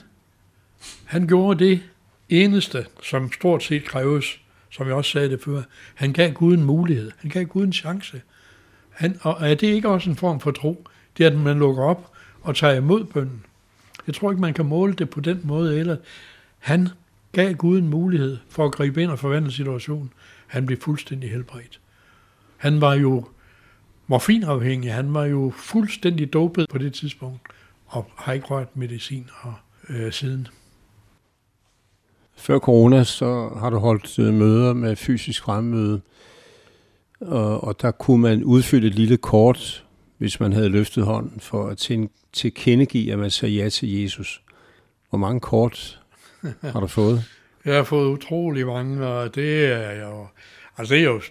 [1.06, 1.82] han gjorde det
[2.30, 5.62] eneste, som stort set kræves, som jeg også sagde det før.
[5.96, 7.12] Han gav Gud en mulighed.
[7.18, 8.22] Han gav Gud en chance.
[8.90, 10.88] Han, og er det ikke også en form for tro?
[11.18, 12.12] Det er, at man lukker op
[12.42, 13.46] og tager imod bønden.
[14.08, 15.80] Jeg tror ikke, man kan måle det på den måde.
[15.80, 15.98] Eller
[16.60, 16.90] han
[17.32, 20.14] gav Gud en mulighed for at gribe ind og forvandle situationen.
[20.48, 21.80] Han blev fuldstændig helbredt.
[22.58, 23.26] Han var jo
[24.12, 24.94] morfinafhængig.
[24.94, 27.42] Han var jo fuldstændig dopet på det tidspunkt,
[27.86, 29.54] og har ikke rørt medicin og,
[29.90, 30.48] øh, siden.
[32.36, 36.02] Før corona, så har du holdt øh, møder med fysisk fremmøde,
[37.22, 39.86] og, og der kunne man udfylde et lille kort,
[40.18, 41.90] hvis man havde løftet hånden, for at
[42.34, 44.42] tilkendegive, at man sagde ja til Jesus.
[45.10, 46.02] Hvor mange kort
[46.62, 47.24] har du fået?
[47.66, 50.28] Jeg har fået utrolig mange, og det er jo,
[50.78, 51.22] altså det er jo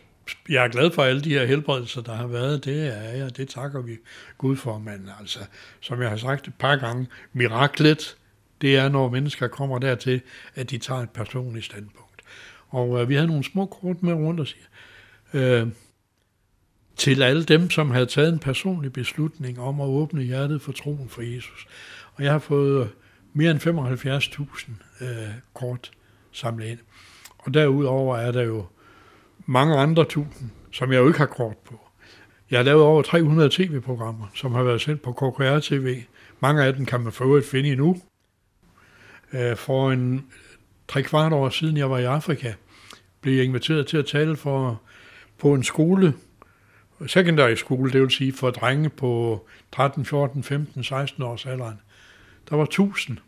[0.48, 2.64] jeg er glad for alle de her helbredelser, der har været.
[2.64, 3.96] Det er jeg, det takker vi
[4.38, 4.78] Gud for.
[4.78, 5.38] Men altså,
[5.80, 8.16] som jeg har sagt et par gange, miraklet,
[8.60, 10.20] det er, når mennesker kommer dertil,
[10.54, 12.22] at de tager et personligt standpunkt.
[12.68, 14.66] Og øh, vi havde nogle små kort med rundt og siger,
[15.32, 15.68] øh,
[16.96, 21.08] til alle dem, som havde taget en personlig beslutning om at åbne hjertet for troen
[21.08, 21.66] for Jesus.
[22.14, 22.88] Og jeg har fået øh,
[23.32, 23.60] mere end
[25.00, 25.90] 75.000 øh, kort
[26.32, 26.78] samlet ind.
[27.38, 28.66] Og derudover er der jo
[29.46, 31.80] mange andre tusind, som jeg jo ikke har kort på.
[32.50, 35.96] Jeg har lavet over 300 tv-programmer, som har været sendt på KKR TV.
[36.40, 37.96] Mange af dem kan man for øvrigt finde endnu.
[39.32, 40.26] Øh, for en
[40.88, 42.52] tre kvart år siden, jeg var i Afrika,
[43.20, 44.82] blev jeg inviteret til at tale for,
[45.38, 46.14] på en skole,
[47.06, 51.80] secondary skole, det vil sige for drenge på 13, 14, 15, 16 års alderen.
[52.50, 53.18] Der var 1000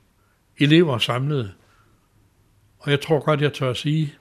[0.59, 1.55] elever samlet.
[2.79, 4.15] Og jeg tror godt, jeg tør at sige,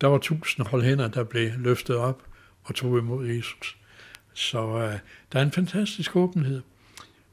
[0.00, 2.22] der var tusind hold hænder, der blev løftet op
[2.64, 3.76] og tog imod Jesus.
[4.34, 4.98] Så øh,
[5.32, 6.62] der er en fantastisk åbenhed.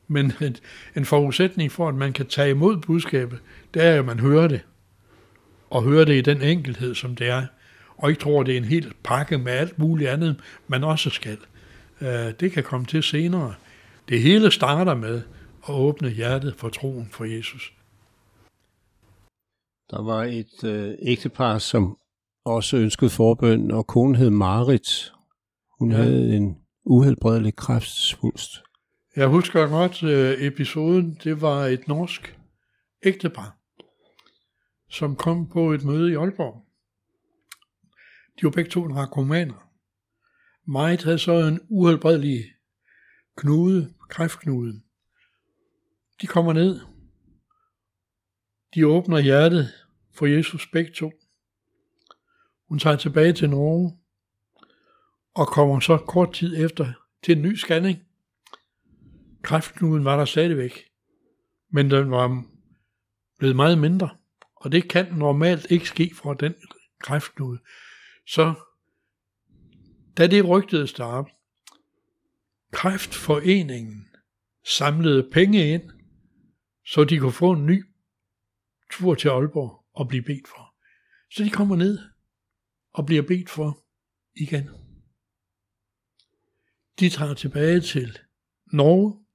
[0.07, 0.55] Men en,
[0.95, 3.39] en forudsætning for, at man kan tage imod budskabet,
[3.73, 4.61] det er, at man hører det.
[5.69, 7.45] Og hører det i den enkelhed, som det er.
[7.97, 11.37] Og ikke tror, det er en hel pakke med alt muligt andet, man også skal.
[12.01, 13.53] Øh, det kan komme til senere.
[14.09, 15.21] Det hele starter med
[15.69, 17.73] at åbne hjertet for troen for Jesus.
[19.91, 21.97] Der var et øh, ægtepar, som
[22.45, 25.11] også ønskede forbøn, og konen hed Marit.
[25.79, 25.97] Hun ja.
[25.97, 28.51] havde en uhelbredelig kræftsvulst.
[29.15, 31.19] Jeg husker godt øh, episoden.
[31.23, 32.39] Det var et norsk
[33.03, 33.57] ægtepar,
[34.89, 36.65] som kom på et møde i Aalborg.
[38.39, 39.69] De var begge to narkomaner.
[40.67, 42.43] Marit havde så en uhelbredelig
[43.37, 44.81] knude, kræftknude.
[46.21, 46.79] De kommer ned.
[48.75, 49.69] De åbner hjertet
[50.13, 51.11] for Jesus begge to.
[52.67, 53.97] Hun tager tilbage til Norge
[55.33, 56.93] og kommer så kort tid efter
[57.23, 57.99] til en ny scanning.
[59.41, 60.91] Kræftknuden var der stadigvæk,
[61.69, 62.43] men den var
[63.37, 64.17] blevet meget mindre,
[64.55, 66.53] og det kan normalt ikke ske for den
[66.99, 67.59] kræftknude.
[68.27, 68.53] Så
[70.17, 71.31] da det rygtedes starte,
[72.71, 74.07] kræftforeningen
[74.77, 75.91] samlede penge ind,
[76.85, 77.85] så de kunne få en ny
[78.91, 80.75] tur til Aalborg og blive bedt for.
[81.31, 82.14] Så de kommer ned
[82.95, 83.85] og bliver bedt for
[84.35, 84.69] igen.
[86.99, 88.19] De tager tilbage til
[88.71, 89.25] Norge.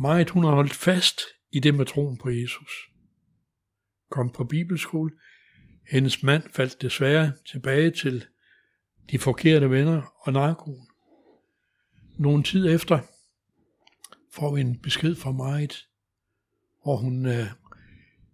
[0.00, 1.20] Meget hun har holdt fast
[1.52, 2.70] i det med troen på Jesus.
[4.10, 5.10] Kom på bibelskole.
[5.90, 8.26] Hendes mand faldt desværre tilbage til
[9.10, 10.88] de forkerte venner og narkoen.
[12.18, 13.00] Nogle tid efter
[14.32, 15.88] får vi en besked fra Marit,
[16.82, 17.46] hvor hun øh,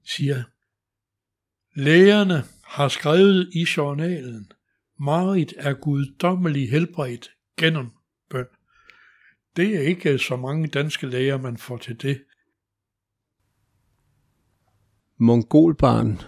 [0.04, 0.44] siger,
[1.74, 4.52] lægerne har skrevet i journalen,
[4.98, 7.90] Marit er guddommelig helbredt gennem
[8.30, 8.46] bøn.
[9.56, 12.22] Det er ikke så mange danske læger, man får til det.
[15.16, 16.20] Mongolbarn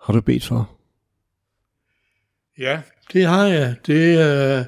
[0.00, 0.78] har du bedt for?
[2.58, 3.76] Ja, det har jeg.
[3.86, 4.64] Det øh,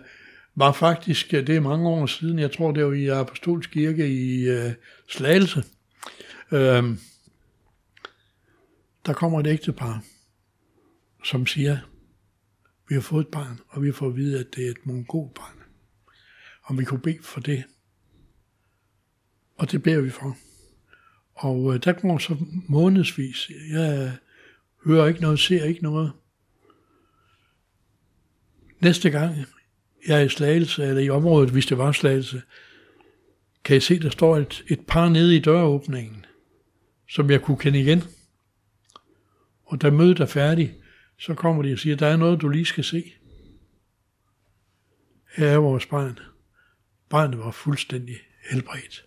[0.54, 4.48] var faktisk, det er mange år siden, jeg tror det var i Apostolsk Kirke i
[4.48, 4.72] øh,
[5.08, 5.64] Slagelse.
[6.52, 6.84] Øh,
[9.06, 10.02] der kommer et ægtepar,
[11.24, 11.78] som siger,
[12.88, 15.58] vi har fået et barn, og vi får at vide, at det er et mongolbarn.
[16.64, 17.64] Om vi kunne bede for det.
[19.56, 20.36] Og det beder vi for.
[21.34, 22.36] Og øh, der går så
[22.68, 23.50] månedsvis.
[23.70, 24.16] Jeg
[24.84, 26.12] hører ikke noget, ser ikke noget.
[28.80, 29.36] Næste gang
[30.06, 32.42] jeg er i Slagelse, eller i området, hvis det var Slagelse,
[33.64, 36.26] kan jeg se, der står et, et par nede i døråbningen,
[37.10, 38.02] som jeg kunne kende igen.
[39.64, 40.72] Og da mødet er færdigt,
[41.18, 43.12] så kommer de og siger, der er noget, du lige skal se.
[45.36, 46.18] Her er vores barn.
[47.08, 48.16] Barnet var fuldstændig
[48.50, 49.04] helbredt.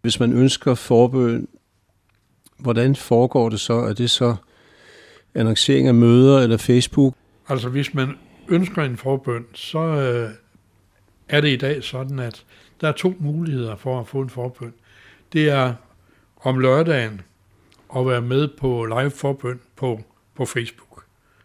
[0.00, 1.48] Hvis man ønsker forbøn,
[2.58, 3.74] hvordan foregår det så?
[3.74, 4.36] Er det så
[5.34, 7.14] annoncering af møder eller Facebook?
[7.48, 8.16] Altså hvis man
[8.48, 10.30] ønsker en forbøn, så øh,
[11.28, 12.44] er det i dag sådan, at
[12.80, 14.74] der er to muligheder for at få en forbøn.
[15.32, 15.74] Det er
[16.36, 17.20] om lørdagen
[17.96, 20.04] at være med på live forbøn på
[20.38, 21.04] på Facebook.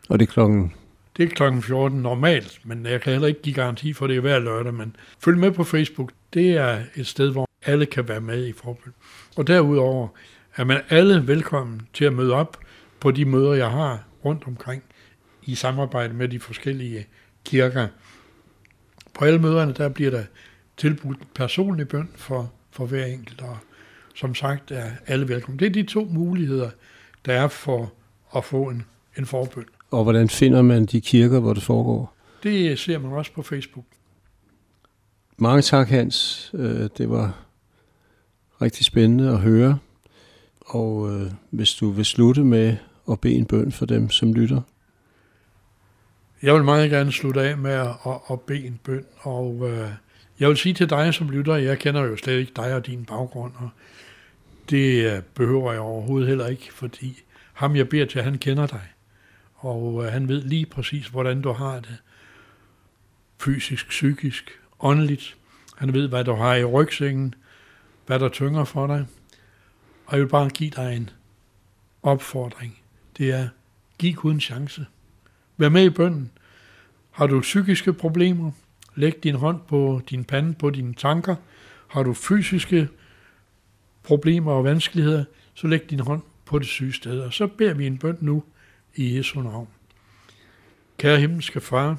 [0.10, 0.74] Og det er klokken?
[1.18, 4.22] Det er klokken 14 normalt, men jeg kan heller ikke give garanti for, det er
[4.22, 4.74] hver lørdag.
[4.74, 6.12] Men følg med på Facebook.
[6.34, 8.94] Det er et sted, hvor alle kan være med i forbund.
[9.38, 10.08] Og derudover
[10.56, 12.58] er man alle velkommen til at møde op
[13.00, 14.84] på de møder, jeg har rundt omkring
[15.44, 17.08] i samarbejde med de forskellige
[17.46, 17.88] kirker.
[19.14, 20.24] På alle møderne, der bliver der
[20.78, 23.58] tilbudt personlig bøn for, for hver enkelt, og
[24.16, 25.60] som sagt er alle velkommen.
[25.60, 26.70] Det er de to muligheder,
[27.26, 27.94] der er for
[28.36, 28.84] at få en,
[29.18, 29.66] en forbøn.
[29.92, 32.16] Og hvordan finder man de kirker, hvor det foregår?
[32.44, 33.86] Det ser man også på Facebook.
[35.38, 36.52] Mange tak, Hans.
[36.54, 37.40] Øh, det var
[38.62, 39.78] rigtig spændende at høre.
[40.66, 42.76] og øh, hvis du vil slutte med
[43.12, 44.62] at bede en bøn for dem, som lytter.
[46.44, 49.90] Jeg vil meget gerne slutte af med at, at, at bede en bøn, og øh,
[50.40, 53.06] jeg vil sige til dig som lytter, jeg kender jo slet ikke dig og din
[53.06, 53.70] baggrund, og
[54.70, 57.22] det behøver jeg overhovedet heller ikke, fordi
[57.54, 58.82] ham jeg beder til, han kender dig,
[59.56, 61.97] og øh, han ved lige præcis, hvordan du har det,
[63.41, 65.38] fysisk, psykisk, åndeligt.
[65.78, 67.36] Han ved, hvad du har i rygsækken,
[68.06, 69.06] hvad der tynger for dig,
[70.06, 71.10] og jeg vil bare give dig en
[72.04, 72.80] opfordring.
[73.18, 73.47] Det er,
[73.97, 74.86] giv Gud en chance.
[75.58, 76.32] Vær med i bønden.
[77.12, 78.51] Har du psykiske problemer?
[78.95, 81.36] Læg din hånd på din pande, på dine tanker.
[81.88, 82.89] Har du fysiske
[84.04, 86.22] problemer og vanskeligheder, så læg din hånd
[86.54, 87.20] på det syge sted.
[87.20, 88.43] Og så beder vi en bøn nu
[88.95, 89.68] i Jesu navn.
[90.97, 91.97] Kære himmelske far,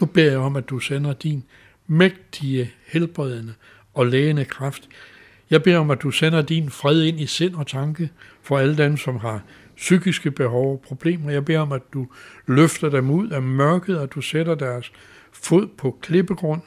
[0.00, 1.44] nu beder jeg om, at du sender din
[1.86, 3.54] mægtige, helbredende
[3.94, 4.88] og lægende kraft.
[5.50, 8.10] Jeg beder om, at du sender din fred ind i sind og tanke
[8.42, 9.42] for alle dem, som har
[9.76, 11.30] psykiske behov og problemer.
[11.30, 12.06] Jeg beder om, at du
[12.46, 14.92] løfter dem ud af mørket, og du sætter deres
[15.32, 16.62] fod på klippegrund.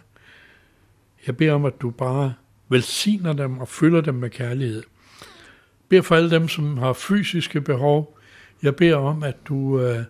[1.28, 2.34] Jeg beder om, at du bare
[2.70, 4.84] velsigner dem og fylder dem med kærlighed.
[5.86, 8.18] Jeg beder for alle dem, som har fysiske behov.
[8.64, 10.04] Jeg beder om, at du øh,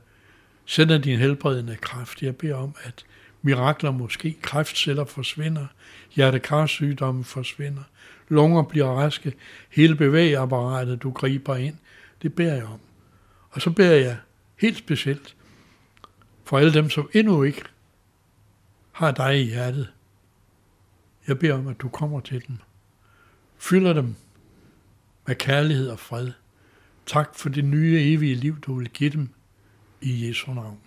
[0.66, 2.22] sender din helbredende kraft.
[2.22, 3.06] Jeg beder om, at
[3.42, 5.66] mirakler måske, kræftceller forsvinder,
[6.16, 7.84] hjertekarsygdomme forsvinder,
[8.30, 9.34] lunger bliver raske,
[9.70, 11.76] hele bevægeapparatet, du griber ind.
[12.22, 12.80] Det beder jeg om.
[13.50, 14.18] Og så beder jeg
[14.56, 15.36] helt specielt
[16.44, 17.62] for alle dem, som endnu ikke
[18.92, 19.88] har dig i hjertet.
[21.28, 22.58] Jeg beder om, at du kommer til dem.
[23.58, 24.16] Fylder dem
[25.28, 26.32] med kærlighed og fred.
[27.06, 29.30] Tak for det nye evige liv, du vil give dem
[30.02, 30.80] i Jesu navn.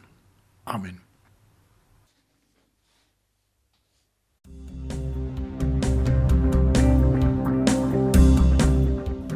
[0.66, 1.00] Amen.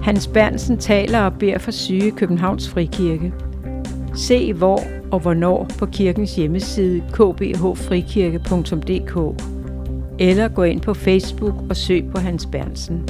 [0.03, 3.33] Hans Bernsen taler og beder for syge Københavns Frikirke.
[4.15, 4.81] Se hvor
[5.13, 9.43] og hvornår på kirkens hjemmeside kbhfrikirke.dk
[10.19, 13.09] eller gå ind på Facebook og søg på Hans Bernsen.